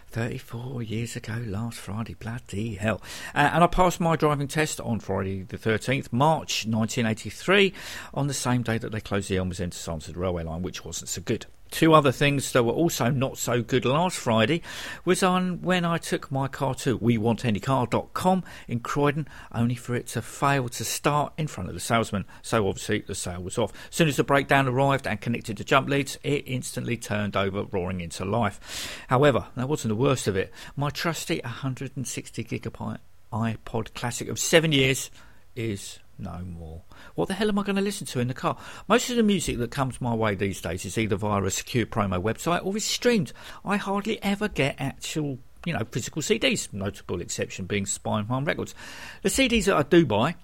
34 0.08 0.82
years 0.82 1.14
ago 1.14 1.40
last 1.46 1.78
Friday, 1.78 2.14
bloody 2.14 2.74
hell. 2.74 3.00
Uh, 3.36 3.50
and 3.52 3.62
I 3.62 3.68
passed 3.68 4.00
my 4.00 4.16
driving 4.16 4.48
test 4.48 4.80
on 4.80 4.98
Friday 4.98 5.42
the 5.42 5.56
13th, 5.56 6.12
March 6.12 6.66
1983, 6.66 7.72
on 8.12 8.26
the 8.26 8.34
same 8.34 8.64
day 8.64 8.78
that 8.78 8.90
they 8.90 9.00
closed 9.00 9.28
the 9.28 9.36
Elmers 9.36 9.60
End 9.60 9.70
to 9.70 9.78
Sanford 9.78 10.16
railway 10.16 10.42
line, 10.42 10.62
which 10.62 10.84
wasn't 10.84 11.10
so 11.10 11.22
good. 11.22 11.46
Two 11.70 11.92
other 11.92 12.12
things 12.12 12.52
that 12.52 12.62
were 12.62 12.72
also 12.72 13.10
not 13.10 13.36
so 13.36 13.62
good 13.62 13.84
last 13.84 14.16
Friday 14.16 14.62
was 15.04 15.22
on 15.22 15.60
when 15.60 15.84
I 15.84 15.98
took 15.98 16.30
my 16.30 16.46
car 16.46 16.74
to 16.76 16.98
WeWantAnyCar.com 16.98 18.44
in 18.68 18.80
Croydon, 18.80 19.26
only 19.52 19.74
for 19.74 19.96
it 19.96 20.06
to 20.08 20.22
fail 20.22 20.68
to 20.68 20.84
start 20.84 21.32
in 21.36 21.48
front 21.48 21.68
of 21.68 21.74
the 21.74 21.80
salesman. 21.80 22.26
So 22.42 22.68
obviously 22.68 23.00
the 23.00 23.14
sale 23.14 23.42
was 23.42 23.58
off. 23.58 23.72
As 23.90 23.96
soon 23.96 24.08
as 24.08 24.16
the 24.16 24.24
breakdown 24.24 24.68
arrived 24.68 25.06
and 25.06 25.20
connected 25.20 25.56
to 25.56 25.64
jump 25.64 25.88
leads, 25.88 26.16
it 26.22 26.44
instantly 26.46 26.96
turned 26.96 27.36
over, 27.36 27.64
roaring 27.64 28.00
into 28.00 28.24
life. 28.24 29.04
However, 29.08 29.46
that 29.56 29.68
wasn't 29.68 29.90
the 29.90 29.96
worst 29.96 30.28
of 30.28 30.36
it. 30.36 30.52
My 30.76 30.90
trusty 30.90 31.40
160 31.42 32.44
gigabyte 32.44 32.98
iPod 33.32 33.94
Classic 33.94 34.28
of 34.28 34.38
seven 34.38 34.70
years 34.70 35.10
is 35.56 35.98
no 36.18 36.40
more. 36.44 36.82
What 37.14 37.28
the 37.28 37.34
hell 37.34 37.48
am 37.48 37.58
I 37.58 37.62
going 37.62 37.76
to 37.76 37.82
listen 37.82 38.06
to 38.08 38.20
in 38.20 38.28
the 38.28 38.34
car? 38.34 38.56
Most 38.88 39.10
of 39.10 39.16
the 39.16 39.22
music 39.22 39.58
that 39.58 39.70
comes 39.70 40.00
my 40.00 40.14
way 40.14 40.34
these 40.34 40.60
days 40.60 40.84
is 40.84 40.98
either 40.98 41.16
via 41.16 41.42
a 41.42 41.50
secure 41.50 41.86
promo 41.86 42.22
website 42.22 42.64
or 42.64 42.76
is 42.76 42.84
streamed. 42.84 43.32
I 43.64 43.76
hardly 43.76 44.22
ever 44.22 44.48
get 44.48 44.76
actual, 44.78 45.38
you 45.64 45.72
know, 45.72 45.84
physical 45.90 46.22
CDs. 46.22 46.72
Notable 46.72 47.20
exception 47.20 47.66
being 47.66 47.84
Spinefarm 47.84 48.46
Records. 48.46 48.74
The 49.22 49.28
CDs 49.28 49.64
that 49.66 49.76
I 49.76 49.82
do 49.82 50.06
buy 50.06 50.36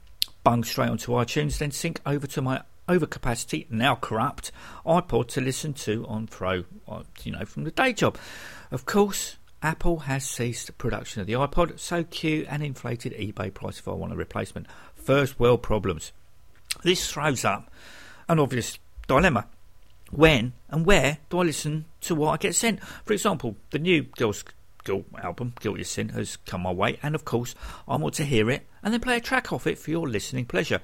bung 0.43 0.65
straight 0.65 0.89
onto 0.89 1.13
iTunes, 1.13 1.59
then 1.59 1.71
sync 1.71 2.01
over 2.07 2.27
to 2.27 2.43
my 2.43 2.63
overcapacity, 2.89 3.71
now 3.71 3.95
corrupt, 3.95 4.51
iPod 4.85 5.29
to 5.29 5.41
listen 5.41 5.73
to 5.73 6.07
on 6.07 6.27
Pro, 6.27 6.65
uh, 6.89 7.03
you 7.23 7.33
know, 7.33 7.45
from 7.45 7.65
the 7.65 7.71
day 7.71 7.93
job. 7.93 8.19
Of 8.71 8.85
course, 8.87 9.37
Apple 9.63 10.01
has 10.01 10.27
ceased 10.27 10.77
production 10.79 11.21
of 11.21 11.27
the 11.27 11.35
iPod, 11.35 11.79
so 11.79 12.03
cue 12.03 12.47
an 12.49 12.63
inflated 12.63 13.13
eBay 13.13 13.53
price 13.53 13.79
if 13.79 13.87
I 13.87 13.93
want 13.93 14.13
a 14.13 14.17
replacement. 14.17 14.67
First 15.01 15.41
world 15.41 15.63
problems. 15.63 16.13
This 16.83 17.11
throws 17.11 17.45
up 17.45 17.71
an 18.29 18.39
obvious 18.39 18.79
dilemma. 19.09 19.47
When 20.11 20.53
and 20.69 20.85
where 20.85 21.19
do 21.29 21.39
I 21.39 21.43
listen 21.43 21.87
to 22.03 22.15
what 22.15 22.33
I 22.33 22.37
get 22.37 22.55
sent? 22.55 22.81
For 23.05 23.13
example, 23.13 23.57
the 23.71 23.79
new 23.79 24.03
Girls 24.03 24.45
Guilt 24.85 25.07
album, 25.23 25.55
Guilty 25.61 25.85
Sin, 25.85 26.11
has 26.11 26.37
come 26.37 26.63
my 26.63 26.73
way, 26.73 26.99
and 27.03 27.15
of 27.15 27.25
course, 27.25 27.55
I 27.89 27.97
want 27.97 28.15
to 28.15 28.25
hear 28.25 28.51
it 28.51 28.67
and 28.83 28.93
then 28.93 29.01
play 29.01 29.17
a 29.17 29.21
track 29.21 29.53
off 29.53 29.67
it 29.67 29.79
for 29.79 29.91
your 29.91 30.09
listening 30.09 30.47
pleasure. 30.47 30.81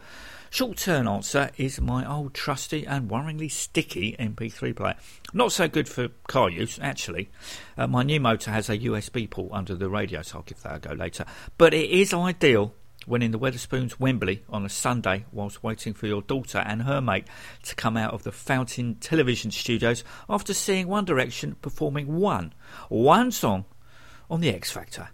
Short 0.50 0.79
term 0.79 1.09
answer 1.09 1.50
is 1.57 1.81
my 1.81 2.11
old 2.11 2.33
trusty 2.33 2.87
and 2.87 3.11
worryingly 3.11 3.50
sticky 3.50 4.16
MP3 4.18 4.76
player. 4.76 4.94
Not 5.33 5.52
so 5.52 5.68
good 5.68 5.88
for 5.88 6.09
car 6.29 6.48
use, 6.48 6.79
actually. 6.81 7.31
Uh, 7.76 7.87
my 7.87 8.02
new 8.02 8.20
motor 8.20 8.50
has 8.50 8.70
a 8.70 8.79
USB 8.79 9.29
port 9.29 9.52
under 9.52 9.74
the 9.74 9.90
radio, 9.90 10.22
so 10.22 10.38
I'll 10.38 10.44
give 10.44 10.62
that 10.62 10.76
a 10.76 10.79
go 10.79 10.94
later. 10.94 11.24
But 11.59 11.74
it 11.74 11.90
is 11.90 12.14
ideal 12.14 12.74
when 13.07 13.23
in 13.23 13.31
the 13.31 13.38
Wetherspoons 13.38 13.99
Wembley 13.99 14.42
on 14.49 14.66
a 14.66 14.69
Sunday 14.69 15.25
whilst 15.33 15.62
waiting 15.62 15.95
for 15.95 16.07
your 16.07 16.23
daughter 16.23 16.59
and 16.59 16.83
her 16.83 17.01
mate 17.01 17.27
to 17.62 17.75
come 17.75 17.97
out 17.97 18.12
of 18.12 18.25
the 18.25 18.33
Fountain 18.33 18.97
Television 18.97 19.51
studios 19.51 20.05
after 20.29 20.53
seeing 20.53 20.88
One 20.88 21.05
Direction 21.05 21.57
performing 21.62 22.19
one, 22.19 22.53
one 22.88 23.31
song 23.31 23.64
on 24.29 24.40
The 24.40 24.51
X 24.51 24.71
Factor. 24.73 25.09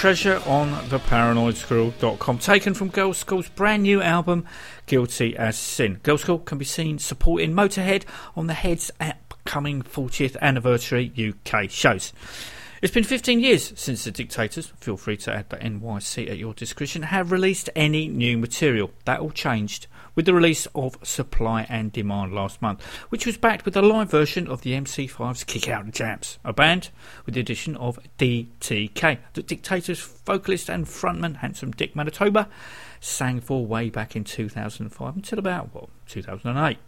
Treasure 0.00 0.40
on 0.46 0.88
the 0.88 0.98
Paranoid 0.98 1.56
ParanoidSquirrel.com, 1.56 2.38
taken 2.38 2.72
from 2.72 2.90
Girlschool's 2.90 3.50
brand 3.50 3.82
new 3.82 4.00
album, 4.00 4.46
Guilty 4.86 5.36
as 5.36 5.58
Sin. 5.58 6.00
Girlschool 6.02 6.42
can 6.42 6.56
be 6.56 6.64
seen 6.64 6.98
supporting 6.98 7.52
Motorhead 7.52 8.04
on 8.34 8.46
the 8.46 8.54
Head's 8.54 8.90
upcoming 8.98 9.82
40th 9.82 10.38
anniversary 10.40 11.12
UK 11.14 11.68
shows. 11.68 12.14
It's 12.80 12.94
been 12.94 13.04
15 13.04 13.40
years 13.40 13.74
since 13.76 14.04
the 14.04 14.10
Dictators, 14.10 14.72
feel 14.80 14.96
free 14.96 15.18
to 15.18 15.34
add 15.34 15.50
the 15.50 15.58
NYC 15.58 16.30
at 16.30 16.38
your 16.38 16.54
discretion, 16.54 17.02
have 17.02 17.30
released 17.30 17.68
any 17.76 18.08
new 18.08 18.38
material. 18.38 18.92
That 19.04 19.20
all 19.20 19.32
changed 19.32 19.86
with 20.14 20.26
the 20.26 20.34
release 20.34 20.66
of 20.74 20.96
Supply 21.02 21.66
and 21.68 21.92
Demand 21.92 22.32
last 22.34 22.60
month, 22.60 22.84
which 23.10 23.26
was 23.26 23.36
backed 23.36 23.64
with 23.64 23.76
a 23.76 23.82
live 23.82 24.10
version 24.10 24.46
of 24.48 24.62
the 24.62 24.72
MC5's 24.72 25.44
Kick 25.44 25.68
Out 25.68 25.86
the 25.86 25.92
Jams, 25.92 26.38
a 26.44 26.52
band 26.52 26.90
with 27.26 27.34
the 27.34 27.40
addition 27.40 27.76
of 27.76 27.98
DTK, 28.18 29.18
the 29.34 29.42
Dictators 29.42 30.00
vocalist 30.00 30.68
and 30.68 30.86
frontman 30.86 31.36
Handsome 31.36 31.72
Dick 31.72 31.94
Manitoba 31.94 32.48
sang 33.00 33.40
for 33.40 33.64
way 33.66 33.90
back 33.90 34.14
in 34.14 34.24
2005 34.24 35.16
until 35.16 35.38
about, 35.38 35.74
what, 35.74 35.88
2008. 36.08 36.78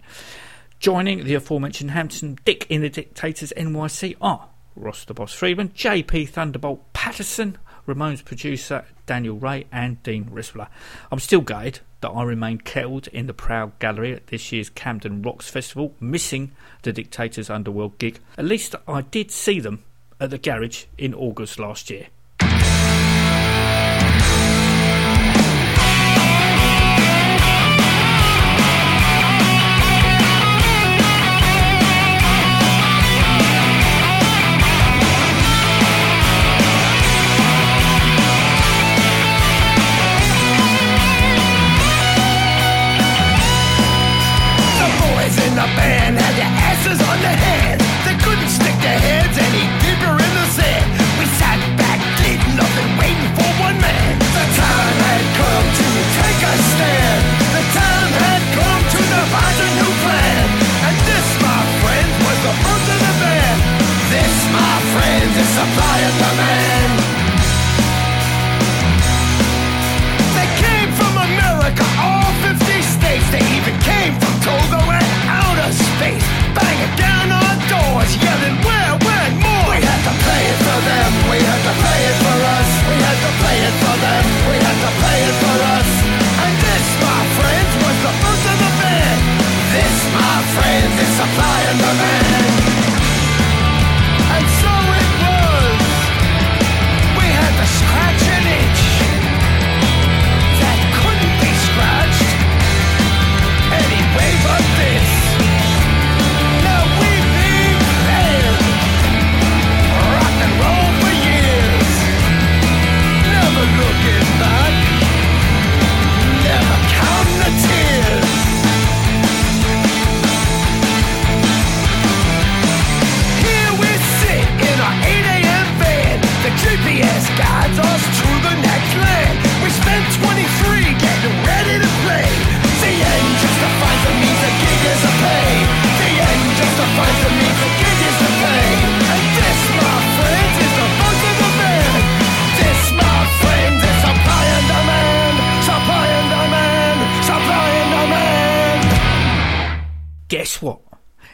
Joining 0.79 1.25
the 1.25 1.35
aforementioned 1.35 1.93
Handsome 1.93 2.37
Dick 2.45 2.67
in 2.69 2.83
the 2.83 2.91
Dictators 2.91 3.53
NYC 3.57 4.17
are 4.21 4.49
Ross 4.75 5.05
the 5.05 5.15
Boss 5.15 5.33
Friedman, 5.33 5.69
JP 5.71 6.31
Thunderbolt 6.31 6.93
Patterson, 6.93 7.59
Ramones 7.87 8.25
producer 8.25 8.85
Daniel 9.07 9.39
Rey, 9.39 9.67
and 9.71 10.03
Dean 10.03 10.25
Rispler. 10.27 10.69
I'm 11.11 11.19
still 11.19 11.41
gutted 11.41 11.81
that 12.01 12.11
I 12.11 12.23
remain 12.23 12.59
kettled 12.59 13.09
in 13.09 13.27
the 13.27 13.35
Proud 13.35 13.79
Gallery 13.79 14.15
at 14.15 14.29
this 14.29 14.53
year's 14.53 14.71
Camden 14.71 15.23
Rocks 15.23 15.51
Festival, 15.51 15.95
missing 16.01 16.53
the 16.83 16.93
Dictators 16.93 17.51
Underworld 17.51 17.99
gig. 17.99 18.21
At 18.39 18.45
least 18.45 18.75
I 18.89 19.03
did 19.03 19.31
see 19.31 19.61
them 19.61 19.85
at 20.21 20.31
the 20.31 20.39
garage 20.39 20.85
in 20.97 21.15
August 21.15 21.59
last 21.59 21.91
year. 21.91 22.07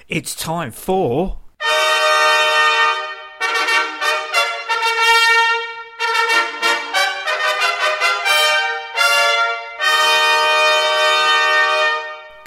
It's 0.08 0.34
time 0.34 0.70
for. 0.70 1.36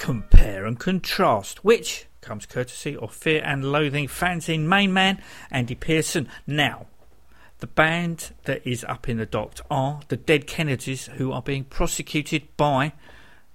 Compare 0.00 0.66
and 0.66 0.80
contrast, 0.80 1.64
which 1.64 2.06
comes 2.20 2.46
courtesy 2.46 2.96
of 2.96 3.14
Fear 3.14 3.44
and 3.44 3.70
Loathing 3.70 4.08
fanzine 4.08 4.62
main 4.62 4.92
man 4.92 5.22
Andy 5.48 5.76
Pearson. 5.76 6.28
Now, 6.44 6.88
the 7.60 7.68
band 7.68 8.32
that 8.42 8.66
is 8.66 8.82
up 8.82 9.08
in 9.08 9.18
the 9.18 9.26
dock 9.26 9.60
are 9.70 10.00
the 10.08 10.16
Dead 10.16 10.48
Kennedys, 10.48 11.06
who 11.14 11.30
are 11.30 11.42
being 11.42 11.62
prosecuted 11.62 12.48
by 12.56 12.92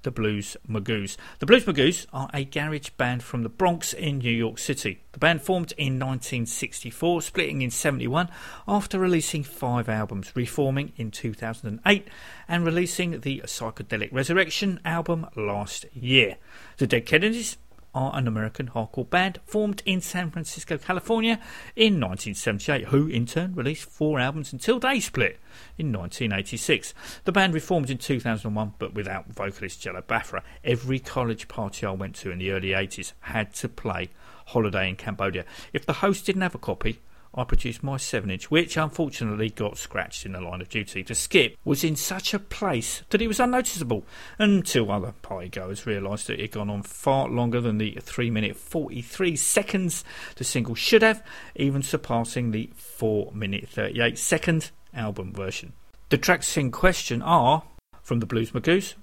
the 0.07 0.11
Blues 0.11 0.55
Magoos. 0.65 1.17
The 1.39 1.45
Blues 1.45 1.65
Magoos 1.65 2.05
are 2.13 2.29
a 2.33 2.45
garage 2.45 2.91
band 2.91 3.23
from 3.23 3.43
the 3.43 3.49
Bronx 3.49 3.91
in 3.91 4.19
New 4.19 4.31
York 4.31 4.57
City. 4.57 5.01
The 5.11 5.19
band 5.19 5.41
formed 5.41 5.73
in 5.73 5.99
1964, 5.99 7.23
splitting 7.23 7.61
in 7.61 7.71
71 7.71 8.29
after 8.69 8.99
releasing 8.99 9.43
five 9.43 9.89
albums, 9.89 10.31
reforming 10.33 10.93
in 10.95 11.11
2008 11.11 12.07
and 12.47 12.65
releasing 12.65 13.19
the 13.19 13.41
Psychedelic 13.43 14.13
Resurrection 14.13 14.79
album 14.85 15.27
last 15.35 15.85
year. 15.93 16.37
The 16.77 16.87
Dead 16.87 17.05
Kennedys 17.05 17.57
are 17.93 18.15
an 18.15 18.27
American 18.27 18.67
hardcore 18.67 19.09
band 19.09 19.39
formed 19.45 19.81
in 19.85 20.01
San 20.01 20.29
Francisco, 20.29 20.77
California 20.77 21.39
in 21.75 21.99
1978, 21.99 22.85
who 22.85 23.07
in 23.07 23.25
turn 23.25 23.55
released 23.55 23.89
four 23.89 24.19
albums 24.19 24.53
until 24.53 24.79
they 24.79 24.99
split 24.99 25.39
in 25.77 25.91
1986. 25.91 26.93
The 27.23 27.31
band 27.31 27.53
reformed 27.53 27.89
in 27.89 27.97
2001 27.97 28.73
but 28.77 28.93
without 28.93 29.27
vocalist 29.27 29.81
Jello 29.81 30.01
Biafra. 30.05 30.43
Every 30.63 30.99
college 30.99 31.47
party 31.47 31.85
I 31.85 31.91
went 31.91 32.15
to 32.17 32.31
in 32.31 32.39
the 32.39 32.51
early 32.51 32.69
80s 32.69 33.13
had 33.21 33.53
to 33.55 33.69
play 33.69 34.09
Holiday 34.47 34.89
in 34.89 34.95
Cambodia. 34.95 35.45
If 35.73 35.85
the 35.85 35.93
host 35.93 36.25
didn't 36.25 36.41
have 36.41 36.55
a 36.55 36.59
copy, 36.59 36.99
I 37.37 37.43
produced 37.43 37.83
my 37.83 37.97
7 37.97 38.31
inch, 38.31 38.49
which 38.49 38.77
unfortunately 38.77 39.51
got 39.51 39.77
scratched 39.77 40.25
in 40.25 40.31
the 40.31 40.41
line 40.41 40.59
of 40.59 40.69
duty. 40.69 41.03
The 41.03 41.13
skip 41.13 41.55
was 41.63 41.83
in 41.83 41.95
such 41.95 42.33
a 42.33 42.39
place 42.39 43.03
that 43.11 43.21
it 43.21 43.27
was 43.27 43.39
unnoticeable 43.39 44.03
until 44.39 44.91
other 44.91 45.13
partygoers 45.21 45.85
realised 45.85 46.27
that 46.27 46.39
it 46.39 46.41
had 46.41 46.51
gone 46.51 46.71
on 46.71 46.81
far 46.81 47.29
longer 47.29 47.61
than 47.61 47.77
the 47.77 47.99
3 48.01 48.31
minute 48.31 48.57
43 48.57 49.35
seconds 49.35 50.03
the 50.37 50.43
single 50.43 50.73
should 50.73 51.03
have, 51.03 51.23
even 51.55 51.83
surpassing 51.83 52.49
the 52.49 52.71
4 52.75 53.31
minute 53.33 53.69
38 53.69 54.17
second 54.17 54.71
album 54.95 55.31
version. 55.31 55.73
The 56.09 56.17
tracks 56.17 56.57
in 56.57 56.71
question 56.71 57.21
are 57.21 57.61
from 58.01 58.19
the 58.19 58.25
Blues 58.25 58.51
Magoos, 58.51 58.95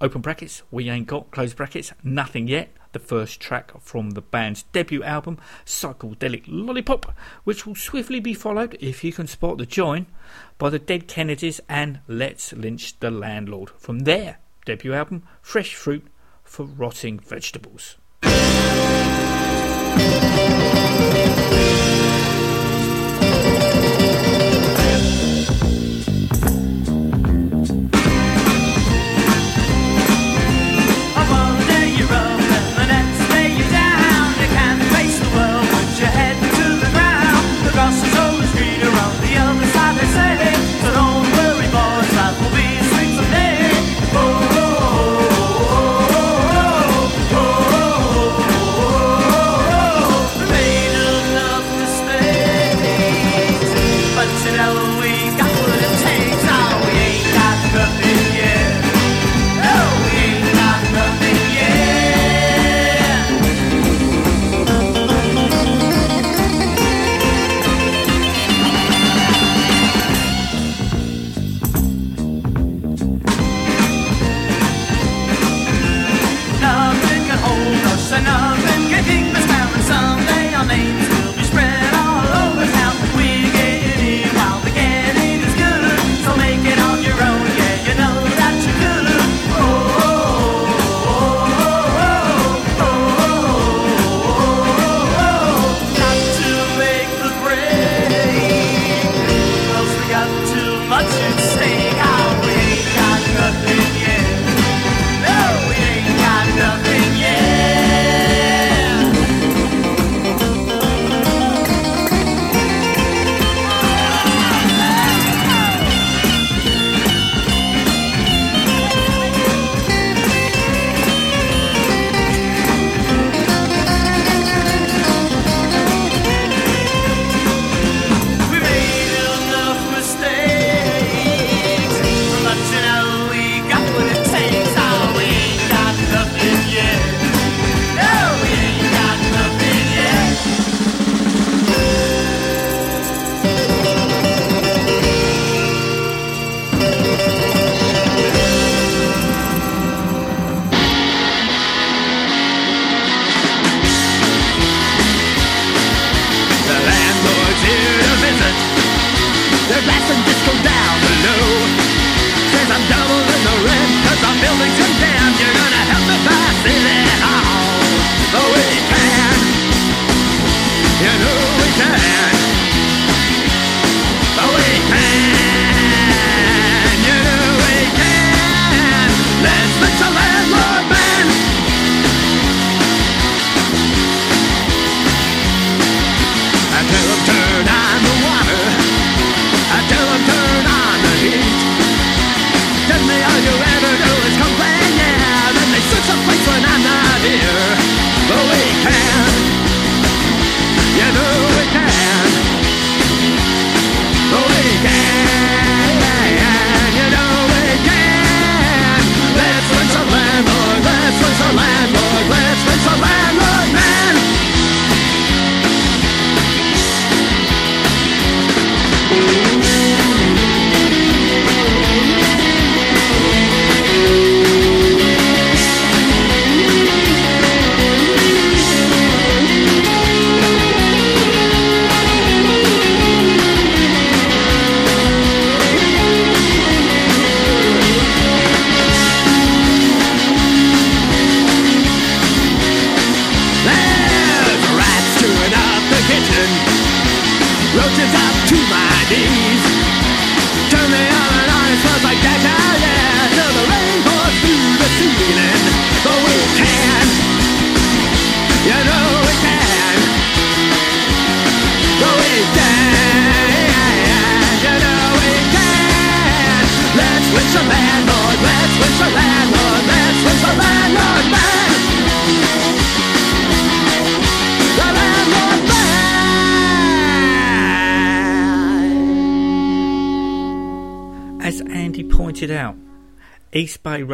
open 0.00 0.20
brackets, 0.20 0.62
We 0.70 0.88
Ain't 0.88 1.06
Got, 1.06 1.30
close 1.30 1.54
brackets, 1.54 1.92
Nothing 2.02 2.48
Yet, 2.48 2.70
the 2.92 2.98
first 2.98 3.40
track 3.40 3.72
from 3.80 4.10
the 4.10 4.22
band's 4.22 4.62
debut 4.64 5.02
album, 5.02 5.38
Psychedelic 5.66 6.44
Lollipop, 6.46 7.14
which 7.44 7.66
will 7.66 7.74
swiftly 7.74 8.20
be 8.20 8.34
followed, 8.34 8.76
if 8.80 9.04
you 9.04 9.12
can 9.12 9.26
spot 9.26 9.58
the 9.58 9.66
join, 9.66 10.06
by 10.56 10.70
the 10.70 10.78
Dead 10.78 11.08
Kennedys 11.08 11.60
and 11.68 12.00
Let's 12.06 12.52
Lynch 12.52 12.98
the 13.00 13.10
Landlord 13.10 13.70
from 13.70 14.00
their 14.00 14.38
debut 14.64 14.94
album, 14.94 15.22
Fresh 15.42 15.74
Fruit 15.74 16.06
for 16.44 16.64
Rotting 16.64 17.18
Vegetables. 17.18 17.96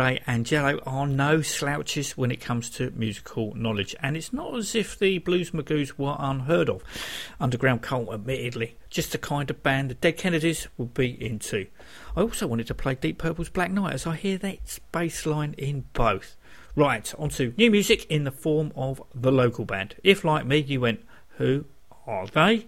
East 0.04 0.10
Bay 0.10 0.14
Ray 0.16 0.22
and 0.26 0.44
Jello 0.44 0.80
are 0.84 1.06
no 1.06 1.40
slouches 1.40 2.14
when 2.16 2.30
it 2.30 2.40
comes 2.40 2.68
to 2.70 2.90
musical 2.90 3.54
knowledge, 3.54 3.96
and 4.02 4.18
it's 4.18 4.34
not 4.34 4.54
as 4.54 4.74
if 4.74 4.98
the 4.98 5.16
Blues 5.18 5.52
Magoos 5.52 5.96
were 5.96 6.16
unheard 6.18 6.68
of. 6.68 6.82
Underground 7.40 7.80
Cult, 7.80 8.12
admittedly, 8.12 8.76
just 8.90 9.12
the 9.12 9.18
kind 9.18 9.48
of 9.48 9.62
band 9.62 9.88
the 9.88 9.94
Dead 9.94 10.18
Kennedys 10.18 10.68
would 10.76 10.92
be 10.92 11.10
into. 11.24 11.68
I 12.14 12.20
also 12.20 12.46
wanted 12.46 12.66
to 12.66 12.74
play 12.74 12.96
Deep 12.96 13.16
Purple's 13.16 13.48
Black 13.48 13.70
Knight, 13.70 13.94
as 13.94 14.06
I 14.06 14.16
hear 14.16 14.36
that 14.38 14.78
bass 14.92 15.24
line 15.24 15.54
in 15.56 15.86
both. 15.94 16.36
Right, 16.76 17.14
on 17.18 17.30
to 17.30 17.54
new 17.56 17.70
music 17.70 18.04
in 18.10 18.24
the 18.24 18.30
form 18.30 18.72
of 18.76 19.02
the 19.14 19.32
local 19.32 19.64
band. 19.64 19.94
If, 20.04 20.22
like 20.22 20.44
me, 20.44 20.58
you 20.58 20.82
went, 20.82 21.02
Who 21.38 21.64
are 22.06 22.26
they? 22.26 22.66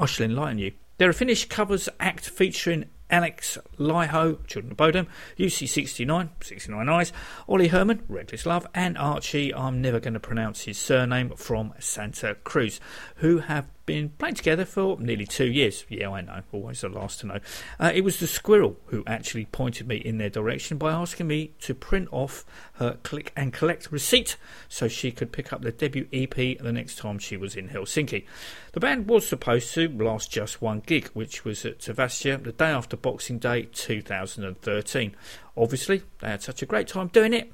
I 0.00 0.06
shall 0.06 0.26
enlighten 0.26 0.58
you. 0.58 0.72
They're 0.98 1.10
a 1.10 1.14
Finnish 1.14 1.46
covers 1.48 1.88
act 2.00 2.28
featuring 2.28 2.86
Alexi 3.10 3.58
Laiho, 3.78 4.44
Children 4.46 4.72
of 4.72 4.76
Bodom, 4.76 5.06
Jussi69, 5.38 6.30
69 6.42 6.88
Eyes, 6.88 7.12
Olli 7.48 7.68
Herman, 7.68 8.02
Reckless 8.08 8.46
Love, 8.46 8.66
and 8.74 8.98
Archie, 8.98 9.54
I'm 9.54 9.80
never 9.80 10.00
going 10.00 10.14
to 10.14 10.20
pronounce 10.20 10.62
his 10.62 10.78
surname, 10.78 11.30
from 11.36 11.72
Santa 11.78 12.34
Cruz, 12.42 12.80
who 13.16 13.38
have 13.38 13.66
been 13.86 14.10
playing 14.10 14.34
together 14.34 14.64
for 14.64 14.98
nearly 14.98 15.24
two 15.24 15.46
years. 15.46 15.84
Yeah, 15.88 16.10
I 16.10 16.20
know, 16.20 16.42
always 16.52 16.80
the 16.80 16.88
last 16.88 17.20
to 17.20 17.26
know. 17.26 17.40
Uh, 17.78 17.92
it 17.94 18.02
was 18.02 18.18
the 18.18 18.26
squirrel 18.26 18.76
who 18.86 19.04
actually 19.06 19.46
pointed 19.46 19.86
me 19.86 19.96
in 19.96 20.18
their 20.18 20.28
direction 20.28 20.76
by 20.76 20.92
asking 20.92 21.28
me 21.28 21.52
to 21.60 21.74
print 21.74 22.08
off 22.10 22.44
her 22.74 22.98
click 23.04 23.32
and 23.36 23.52
collect 23.52 23.90
receipt 23.90 24.36
so 24.68 24.88
she 24.88 25.12
could 25.12 25.32
pick 25.32 25.52
up 25.52 25.62
the 25.62 25.72
debut 25.72 26.08
EP 26.12 26.34
the 26.34 26.72
next 26.72 26.98
time 26.98 27.18
she 27.18 27.36
was 27.36 27.54
in 27.54 27.68
Helsinki. 27.68 28.26
The 28.72 28.80
band 28.80 29.08
was 29.08 29.26
supposed 29.26 29.72
to 29.74 29.88
last 29.88 30.30
just 30.30 30.60
one 30.60 30.82
gig, 30.84 31.08
which 31.14 31.44
was 31.44 31.64
at 31.64 31.78
Tavastia 31.78 32.42
the 32.42 32.52
day 32.52 32.70
after 32.70 32.96
Boxing 32.96 33.38
Day 33.38 33.62
2013. 33.72 35.14
Obviously, 35.56 36.02
they 36.20 36.28
had 36.28 36.42
such 36.42 36.60
a 36.60 36.66
great 36.66 36.88
time 36.88 37.08
doing 37.08 37.32
it. 37.32 37.52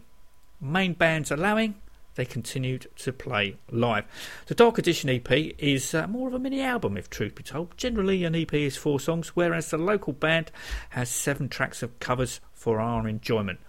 Main 0.61 0.95
bands 0.95 1.31
allowing, 1.31 1.75
they 2.15 2.25
continued 2.25 2.87
to 2.97 3.13
play 3.13 3.57
live. 3.71 4.05
The 4.47 4.55
Dark 4.55 4.79
Edition 4.79 5.11
EP 5.11 5.31
is 5.59 5.95
uh, 5.95 6.07
more 6.07 6.29
of 6.29 6.35
a 6.35 6.39
mini 6.39 6.61
album, 6.61 6.97
if 6.97 7.09
truth 7.09 7.35
be 7.35 7.43
told. 7.43 7.77
Generally, 7.77 8.25
an 8.25 8.35
EP 8.35 8.53
is 8.55 8.77
four 8.77 9.01
songs, 9.01 9.29
whereas 9.29 9.71
the 9.71 9.79
local 9.79 10.13
band 10.13 10.51
has 10.91 11.09
seven 11.09 11.49
tracks 11.49 11.83
of 11.83 11.99
covers 12.01 12.41
for 12.53 12.81
our 12.81 13.09
enjoyment. 13.09 13.61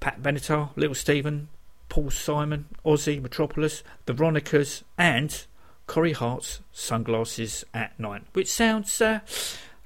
Pat 0.00 0.22
Benatar, 0.22 0.70
Little 0.76 0.94
Steven, 0.94 1.48
Paul 1.88 2.10
Simon, 2.10 2.66
Ozzy, 2.84 3.20
Metropolis, 3.20 3.82
The 4.06 4.14
Veronicas, 4.14 4.82
and 4.96 5.44
Corey 5.86 6.12
Hart's 6.12 6.60
Sunglasses 6.72 7.64
at 7.74 7.98
Night, 7.98 8.22
which 8.32 8.48
sounds 8.48 9.00
uh, 9.00 9.20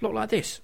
a 0.01 0.05
lot 0.05 0.15
like 0.15 0.29
this. 0.29 0.61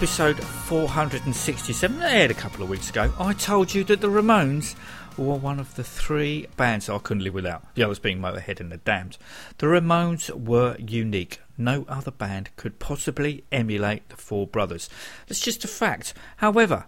Episode 0.00 0.42
467, 0.42 1.98
that 1.98 2.10
aired 2.10 2.30
a 2.30 2.34
couple 2.34 2.62
of 2.62 2.70
weeks 2.70 2.88
ago, 2.88 3.12
I 3.18 3.34
told 3.34 3.74
you 3.74 3.84
that 3.84 4.00
the 4.00 4.08
Ramones 4.08 4.74
were 5.18 5.34
one 5.34 5.60
of 5.60 5.74
the 5.74 5.84
three 5.84 6.46
bands 6.56 6.88
I 6.88 6.96
couldn't 6.96 7.22
live 7.22 7.34
without, 7.34 7.74
the 7.74 7.82
others 7.82 7.98
being 7.98 8.18
Motorhead 8.18 8.60
and 8.60 8.72
the 8.72 8.78
Damned. 8.78 9.18
The 9.58 9.66
Ramones 9.66 10.30
were 10.30 10.74
unique. 10.78 11.42
No 11.58 11.84
other 11.86 12.10
band 12.10 12.48
could 12.56 12.78
possibly 12.78 13.44
emulate 13.52 14.08
the 14.08 14.16
Four 14.16 14.46
Brothers. 14.46 14.88
That's 15.26 15.38
just 15.38 15.64
a 15.64 15.68
fact. 15.68 16.14
However, 16.38 16.86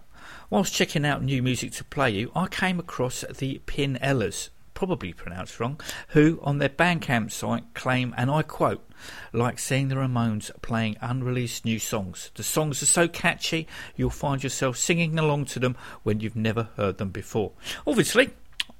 whilst 0.49 0.73
checking 0.73 1.05
out 1.05 1.21
new 1.21 1.43
music 1.43 1.71
to 1.73 1.83
play 1.83 2.09
you, 2.09 2.31
I 2.35 2.47
came 2.47 2.79
across 2.79 3.23
the 3.29 3.61
Piniellas, 3.67 4.49
probably 4.83 5.13
pronounced 5.13 5.61
wrong, 5.61 5.79
who 6.09 6.37
on 6.43 6.57
their 6.57 6.67
Bandcamp 6.67 7.31
site 7.31 7.63
claim, 7.73 8.13
and 8.17 8.29
I 8.29 8.41
quote, 8.41 8.85
like 9.31 9.57
seeing 9.57 9.87
the 9.87 9.95
Ramones 9.95 10.51
playing 10.61 10.97
unreleased 10.99 11.63
new 11.63 11.79
songs. 11.79 12.31
The 12.35 12.43
songs 12.43 12.83
are 12.83 12.85
so 12.85 13.07
catchy, 13.07 13.65
you'll 13.95 14.09
find 14.09 14.43
yourself 14.43 14.75
singing 14.75 15.17
along 15.17 15.45
to 15.45 15.59
them 15.59 15.77
when 16.03 16.19
you've 16.19 16.35
never 16.35 16.67
heard 16.75 16.97
them 16.97 17.11
before. 17.11 17.53
Obviously, 17.87 18.31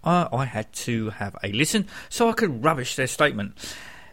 uh, 0.04 0.28
I 0.34 0.44
had 0.44 0.74
to 0.74 1.12
have 1.12 1.38
a 1.42 1.54
listen 1.54 1.88
so 2.10 2.28
I 2.28 2.34
could 2.34 2.66
rubbish 2.66 2.98
their 2.98 3.08
statement. 3.08 3.56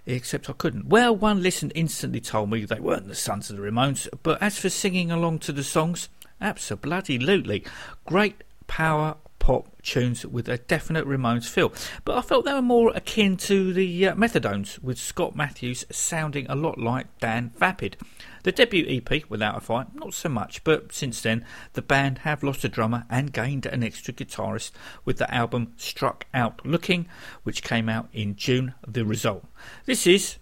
Except 0.07 0.49
I 0.49 0.53
couldn't. 0.53 0.86
Well, 0.86 1.16
one 1.16 1.43
listen 1.43 1.72
instantly 1.72 2.20
told 2.20 2.51
me 2.51 2.64
they 2.64 2.78
weren't 2.78 3.09
the 3.09 3.16
sons 3.16 3.51
of 3.51 3.57
the 3.57 3.62
Ramones, 3.62 4.07
but 4.22 4.41
as 4.41 4.61
for 4.61 4.70
singing 4.70 5.11
along 5.11 5.41
to 5.41 5.53
the 5.53 5.64
songs, 5.64 6.09
absolutely. 6.41 7.64
Great 8.07 8.45
power 8.68 9.16
pop 9.41 9.82
tunes 9.82 10.24
with 10.24 10.49
a 10.49 10.59
definite 10.59 11.05
Ramones 11.05 11.49
feel. 11.49 11.72
But 12.05 12.16
I 12.16 12.22
felt 12.22 12.45
they 12.45 12.53
were 12.53 12.62
more 12.62 12.93
akin 12.95 13.36
to 13.38 13.72
the 13.72 14.07
uh, 14.07 14.14
Methadones, 14.14 14.78
with 14.80 14.99
Scott 14.99 15.34
Matthews 15.34 15.84
sounding 15.91 16.47
a 16.49 16.55
lot 16.55 16.78
like 16.78 17.18
Dan 17.18 17.51
Vapid. 17.57 17.97
The 18.45 18.53
debut 18.53 18.86
EP, 18.88 19.28
Without 19.28 19.57
a 19.57 19.61
Fight, 19.61 19.95
not 19.95 20.14
so 20.14 20.28
much, 20.28 20.62
but 20.62 20.93
since 20.93 21.20
then 21.20 21.45
the 21.72 21.82
band 21.82 22.18
have 22.18 22.45
lost 22.45 22.64
a 22.64 22.68
drummer 22.68 23.05
and 23.11 23.32
gained 23.32 23.66
an 23.66 23.82
extra 23.82 24.14
guitarist 24.14 24.70
with 25.05 25.18
the 25.18 25.34
album 25.34 25.72
Struck 25.76 26.26
Out 26.32 26.64
Looking, 26.64 27.09
which 27.43 27.64
came 27.64 27.88
out 27.88 28.09
in 28.12 28.36
June. 28.36 28.74
The 28.86 29.05
result. 29.05 29.45
This 29.86 30.07
is 30.07 30.36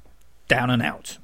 Down 0.48 0.70
and 0.70 0.82
Out. 0.82 1.18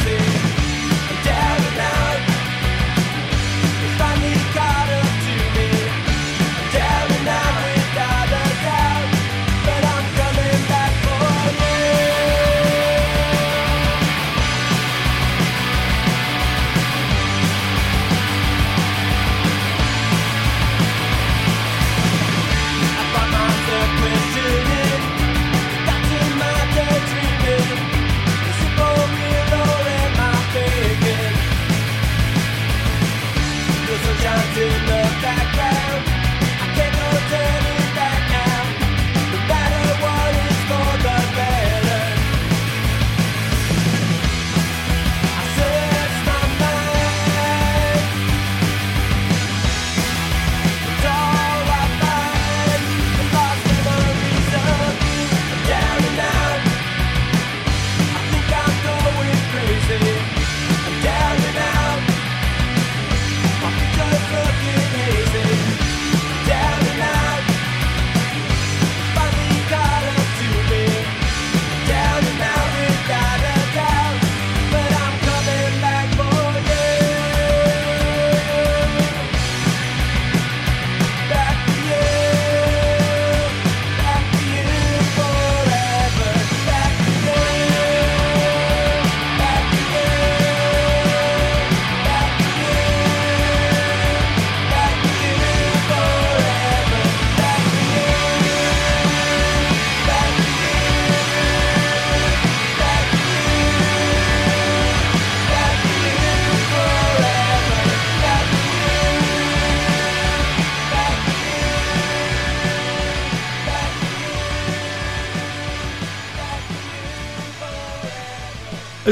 Uber 0.00 0.29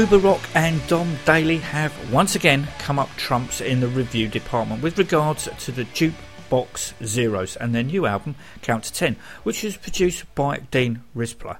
Rock 0.05 0.39
and 0.55 0.81
Dom 0.87 1.17
Daley 1.25 1.57
have 1.57 1.93
once 2.13 2.33
again 2.33 2.69
come 2.79 2.97
up 2.97 3.09
trumps 3.17 3.59
in 3.59 3.81
the 3.81 3.87
review 3.89 4.29
department 4.29 4.81
with 4.81 4.97
regards 4.97 5.49
to 5.59 5.71
the 5.73 5.83
Jukebox 5.83 6.93
Zeros 7.05 7.57
and 7.57 7.75
their 7.75 7.83
new 7.83 8.05
album 8.05 8.35
Count 8.61 8.85
to 8.85 8.93
Ten, 8.93 9.17
which 9.43 9.61
was 9.61 9.75
produced 9.75 10.33
by 10.35 10.59
Dean 10.71 11.03
Rispler. 11.13 11.57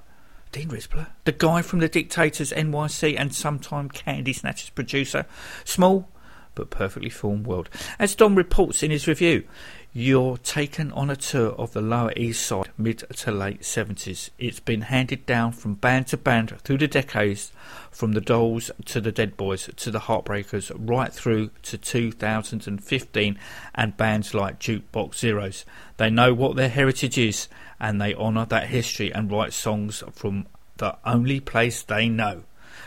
Dean 0.52 0.68
Rispler, 0.68 1.08
the 1.24 1.32
guy 1.32 1.60
from 1.60 1.80
The 1.80 1.88
Dictators 1.88 2.50
NYC 2.52 3.14
and 3.18 3.34
sometime 3.34 3.90
Candy 3.90 4.32
Snatchers 4.32 4.70
producer. 4.70 5.26
Small 5.66 6.08
but 6.54 6.70
perfectly 6.70 7.10
formed 7.10 7.46
world. 7.46 7.68
As 7.98 8.14
Dom 8.14 8.34
reports 8.34 8.82
in 8.82 8.90
his 8.90 9.06
review, 9.06 9.44
You're 9.92 10.36
taken 10.36 10.92
on 10.92 11.10
a 11.10 11.16
tour 11.16 11.50
of 11.50 11.72
the 11.72 11.80
Lower 11.80 12.12
East 12.14 12.46
Side 12.46 12.68
mid 12.78 12.98
to 12.98 13.32
late 13.32 13.62
70s. 13.62 14.30
It's 14.38 14.60
been 14.60 14.82
handed 14.82 15.26
down 15.26 15.50
from 15.50 15.74
band 15.74 16.06
to 16.08 16.16
band 16.16 16.56
through 16.60 16.78
the 16.78 16.86
decades, 16.86 17.50
from 17.90 18.12
the 18.12 18.20
Dolls 18.20 18.70
to 18.84 19.00
the 19.00 19.10
Dead 19.10 19.36
Boys 19.36 19.68
to 19.74 19.90
the 19.90 19.98
Heartbreakers, 19.98 20.70
right 20.78 21.12
through 21.12 21.50
to 21.62 21.76
2015 21.76 23.38
and 23.74 23.96
bands 23.96 24.32
like 24.32 24.60
Jukebox 24.60 25.16
Zeros. 25.16 25.64
They 25.96 26.08
know 26.08 26.34
what 26.34 26.54
their 26.54 26.68
heritage 26.68 27.18
is 27.18 27.48
and 27.80 28.00
they 28.00 28.14
honour 28.14 28.46
that 28.46 28.68
history 28.68 29.12
and 29.12 29.28
write 29.28 29.52
songs 29.52 30.04
from 30.12 30.46
the 30.76 30.96
only 31.04 31.40
place 31.40 31.82
they 31.82 32.08
know. 32.08 32.44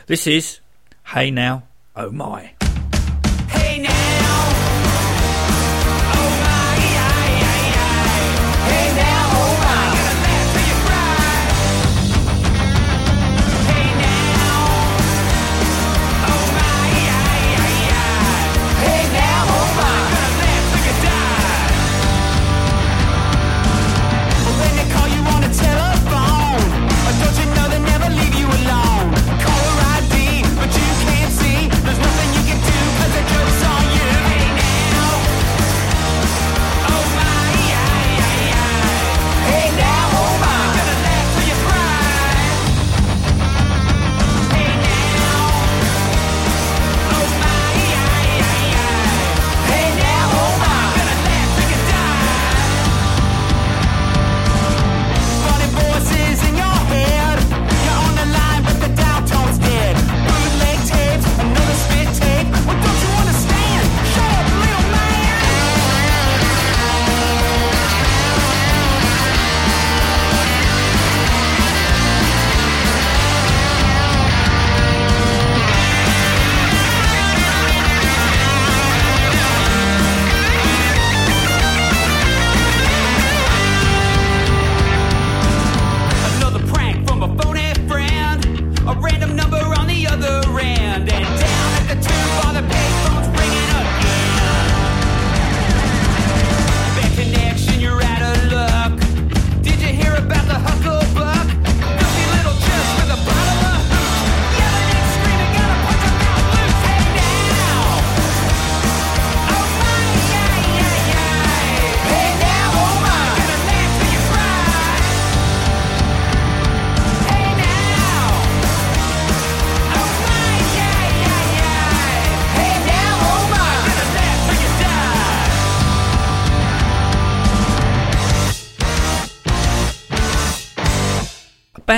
This 0.08 0.26
is 0.26 0.62
Hey 1.08 1.32
Now, 1.32 1.64
Oh 1.98 2.12
My. 2.12 2.54
Hey 3.50 3.82
now, 3.82 4.23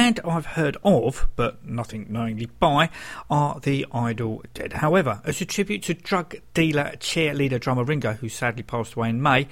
band 0.05 0.19
I've 0.23 0.45
heard 0.45 0.77
of, 0.83 1.27
but 1.35 1.65
nothing 1.65 2.05
knowingly 2.09 2.45
by, 2.59 2.91
are 3.27 3.59
the 3.59 3.87
Idol 3.91 4.43
Dead. 4.53 4.73
However, 4.73 5.19
as 5.25 5.41
a 5.41 5.45
tribute 5.45 5.81
to 5.83 5.95
drug 5.95 6.35
dealer, 6.53 6.91
cheerleader 6.97 7.59
drummer 7.59 7.83
Ringo, 7.83 8.13
who 8.13 8.29
sadly 8.29 8.61
passed 8.61 8.93
away 8.93 9.09
in 9.09 9.19
May, 9.19 9.47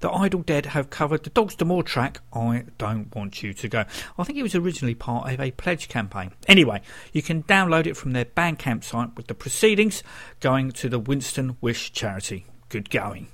the 0.00 0.10
Idol 0.10 0.40
Dead 0.40 0.64
have 0.64 0.88
covered 0.88 1.24
the 1.24 1.30
Dogs 1.30 1.56
to 1.56 1.64
D'Amour 1.64 1.82
track, 1.82 2.22
I 2.32 2.64
Don't 2.78 3.14
Want 3.14 3.42
You 3.42 3.52
to 3.52 3.68
Go. 3.68 3.84
I 4.18 4.24
think 4.24 4.38
it 4.38 4.42
was 4.42 4.54
originally 4.54 4.94
part 4.94 5.30
of 5.30 5.40
a 5.40 5.50
pledge 5.50 5.90
campaign. 5.90 6.30
Anyway, 6.46 6.80
you 7.12 7.20
can 7.20 7.42
download 7.42 7.84
it 7.86 7.98
from 7.98 8.12
their 8.12 8.24
Bandcamp 8.24 8.84
site 8.84 9.14
with 9.14 9.26
the 9.26 9.34
proceedings 9.34 10.02
going 10.40 10.70
to 10.72 10.88
the 10.88 10.98
Winston 10.98 11.58
Wish 11.60 11.92
charity. 11.92 12.46
Good 12.70 12.88
going. 12.88 13.28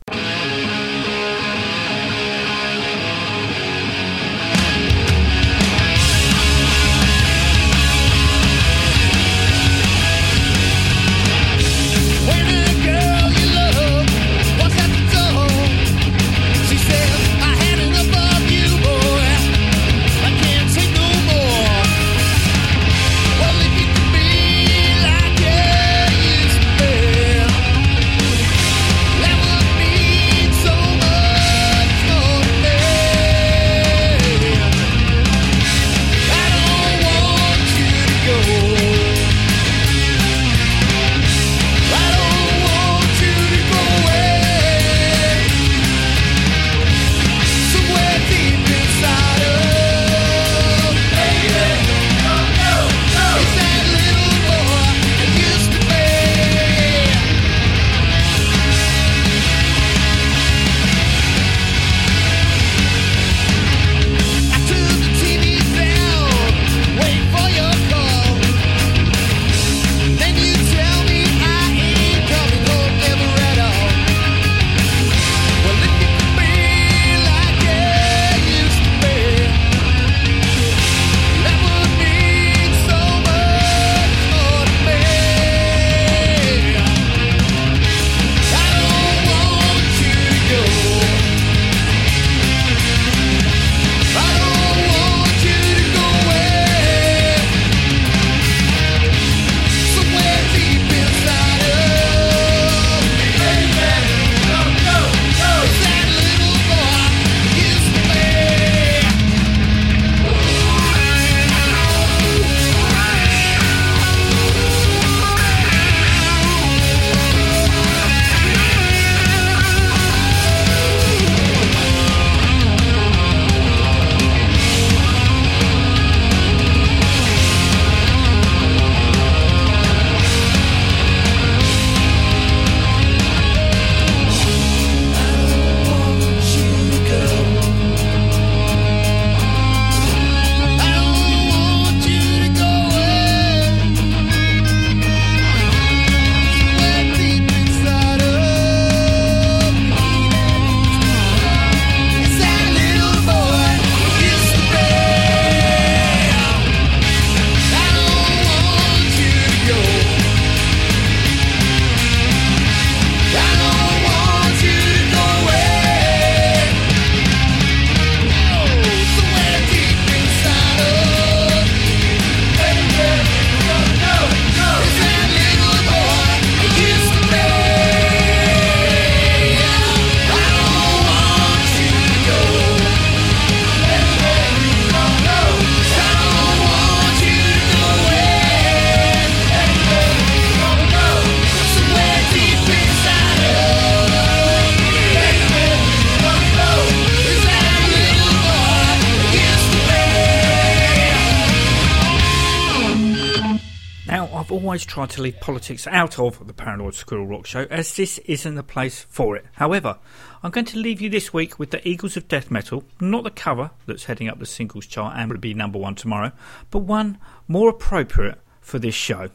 Always 204.75 204.85
tried 204.85 205.11
to 205.11 205.23
leave 205.23 205.39
politics 205.39 205.87
out 205.87 206.19
of 206.19 206.45
the 206.49 206.53
Paranoid 206.53 206.97
Squirrel 206.97 207.29
Rock 207.29 207.47
Show, 207.47 207.65
as 207.71 207.95
this 207.95 208.19
isn't 208.25 208.57
the 208.57 208.65
place 208.65 209.07
for 209.09 209.37
it. 209.37 209.47
However, 209.53 209.99
I'm 210.43 210.51
going 210.51 210.67
to 210.67 210.79
leave 210.81 211.01
you 211.01 211.09
this 211.09 211.33
week 211.33 211.61
with 211.61 211.71
the 211.71 211.89
Eagles 211.89 212.17
of 212.17 212.27
Death 212.27 212.51
Metal, 212.51 212.83
not 213.01 213.23
the 213.23 213.31
cover 213.31 213.71
that's 213.87 214.07
heading 214.07 214.29
up 214.29 214.41
the 214.41 214.47
singles 214.47 214.87
chart 214.87 215.15
and 215.17 215.31
will 215.31 215.39
be 215.39 215.55
number 215.55 215.79
one 215.79 215.95
tomorrow, 215.95 216.33
but 216.73 216.81
one 216.81 217.19
more 217.47 217.69
appropriate 217.69 218.41
for 218.61 218.81
this 218.81 218.97
show. 218.97 219.31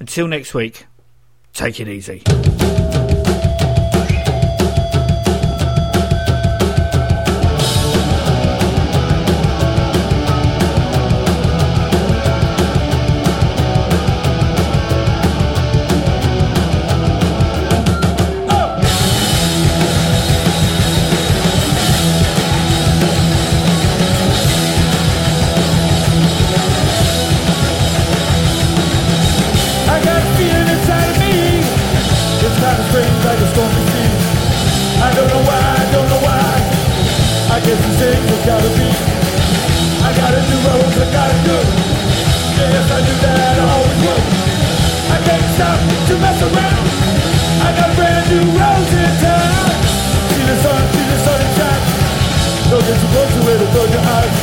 Until 0.00 0.26
next 0.26 0.54
week, 0.54 0.86
take 1.52 1.78
it 1.78 1.86
easy. 1.86 2.22
It's 32.62 32.70
kind 32.70 32.78
of 32.78 32.90
strange, 32.94 33.18
like 33.26 33.42
a 33.42 33.48
stormy 33.50 33.82
sea. 33.90 34.06
I 35.02 35.10
don't 35.18 35.26
know 35.34 35.42
why, 35.50 35.66
I 35.82 35.86
don't 35.90 36.06
know 36.06 36.22
why. 36.22 36.46
I 37.50 37.58
guess 37.58 37.74
these 37.74 37.98
things 37.98 38.22
have 38.22 38.44
gotta 38.46 38.70
be. 38.78 38.86
I 40.06 40.10
got 40.14 40.30
a 40.30 40.38
new 40.46 40.60
rose, 40.62 40.94
I 40.94 41.10
got 41.10 41.26
a 41.26 41.38
good. 41.42 41.66
Yes, 42.62 42.86
I 42.86 43.02
knew 43.02 43.18
that 43.18 43.58
I 43.58 43.66
always 43.66 43.98
would. 44.06 44.24
I 45.10 45.18
can't 45.26 45.46
stop 45.58 45.74
to 46.06 46.14
mess 46.22 46.38
around. 46.38 46.86
I 47.66 47.70
got 47.82 47.90
brand 47.98 48.30
new 48.30 48.46
rose 48.54 48.92
in 48.94 49.10
town. 49.18 49.66
See 50.30 50.46
the 50.46 50.56
sun, 50.62 50.82
see 50.94 51.06
the 51.10 51.18
sunshine. 51.18 51.82
Don't 52.70 52.84
get 52.86 52.94
too 52.94 53.10
close 53.10 53.32
to 53.34 53.40
it 53.42 53.58
close 53.74 53.90
your 53.90 54.06
eyes. 54.06 54.36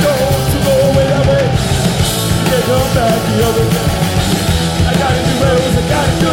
Don't 0.00 0.40
you 0.56 0.60
go 0.64 0.74
away 0.88 1.04
that 1.04 1.24
way. 1.28 1.44
You 1.44 2.44
can't 2.48 2.64
come 2.64 2.88
back 2.96 3.20
the 3.28 3.36
other 3.44 3.66
way. 3.76 3.88
I 4.88 4.92
got 4.96 5.12
a 5.12 5.20
new 5.20 5.36
rose, 5.44 5.76
I 5.76 5.84
got 5.84 6.08
it 6.08 6.25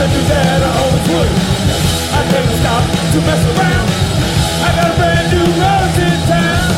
I 0.00 0.06
do 0.08 0.22
that, 0.32 0.64
I 0.64 0.70
always 0.80 1.06
would. 1.12 1.28
I 1.28 2.22
can't 2.32 2.48
stop 2.56 2.88
to 2.88 3.18
mess 3.20 3.42
around. 3.52 3.88
I 4.64 4.68
got 4.72 4.88
a 4.88 4.96
brand 4.96 5.28
new 5.28 5.44
rose 5.60 5.98
in 6.00 6.16
town. 6.24 6.72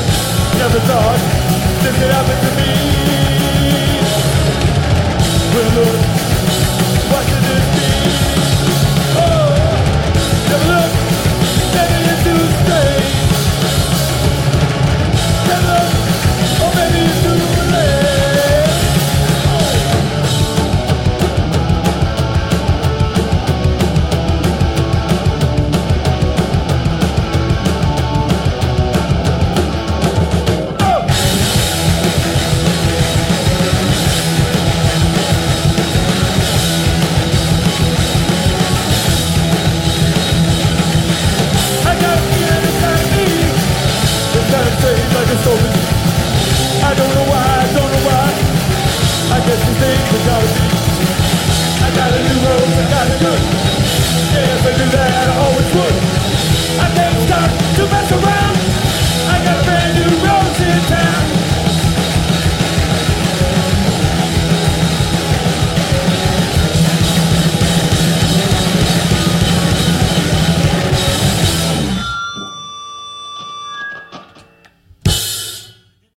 Never 0.59 0.83
thought 0.91 1.23
this 1.87 1.95
could 2.03 2.11
happen 2.11 2.35
to 2.35 2.51
me. 2.59 2.75
Well, 5.55 5.71
look, 5.79 6.02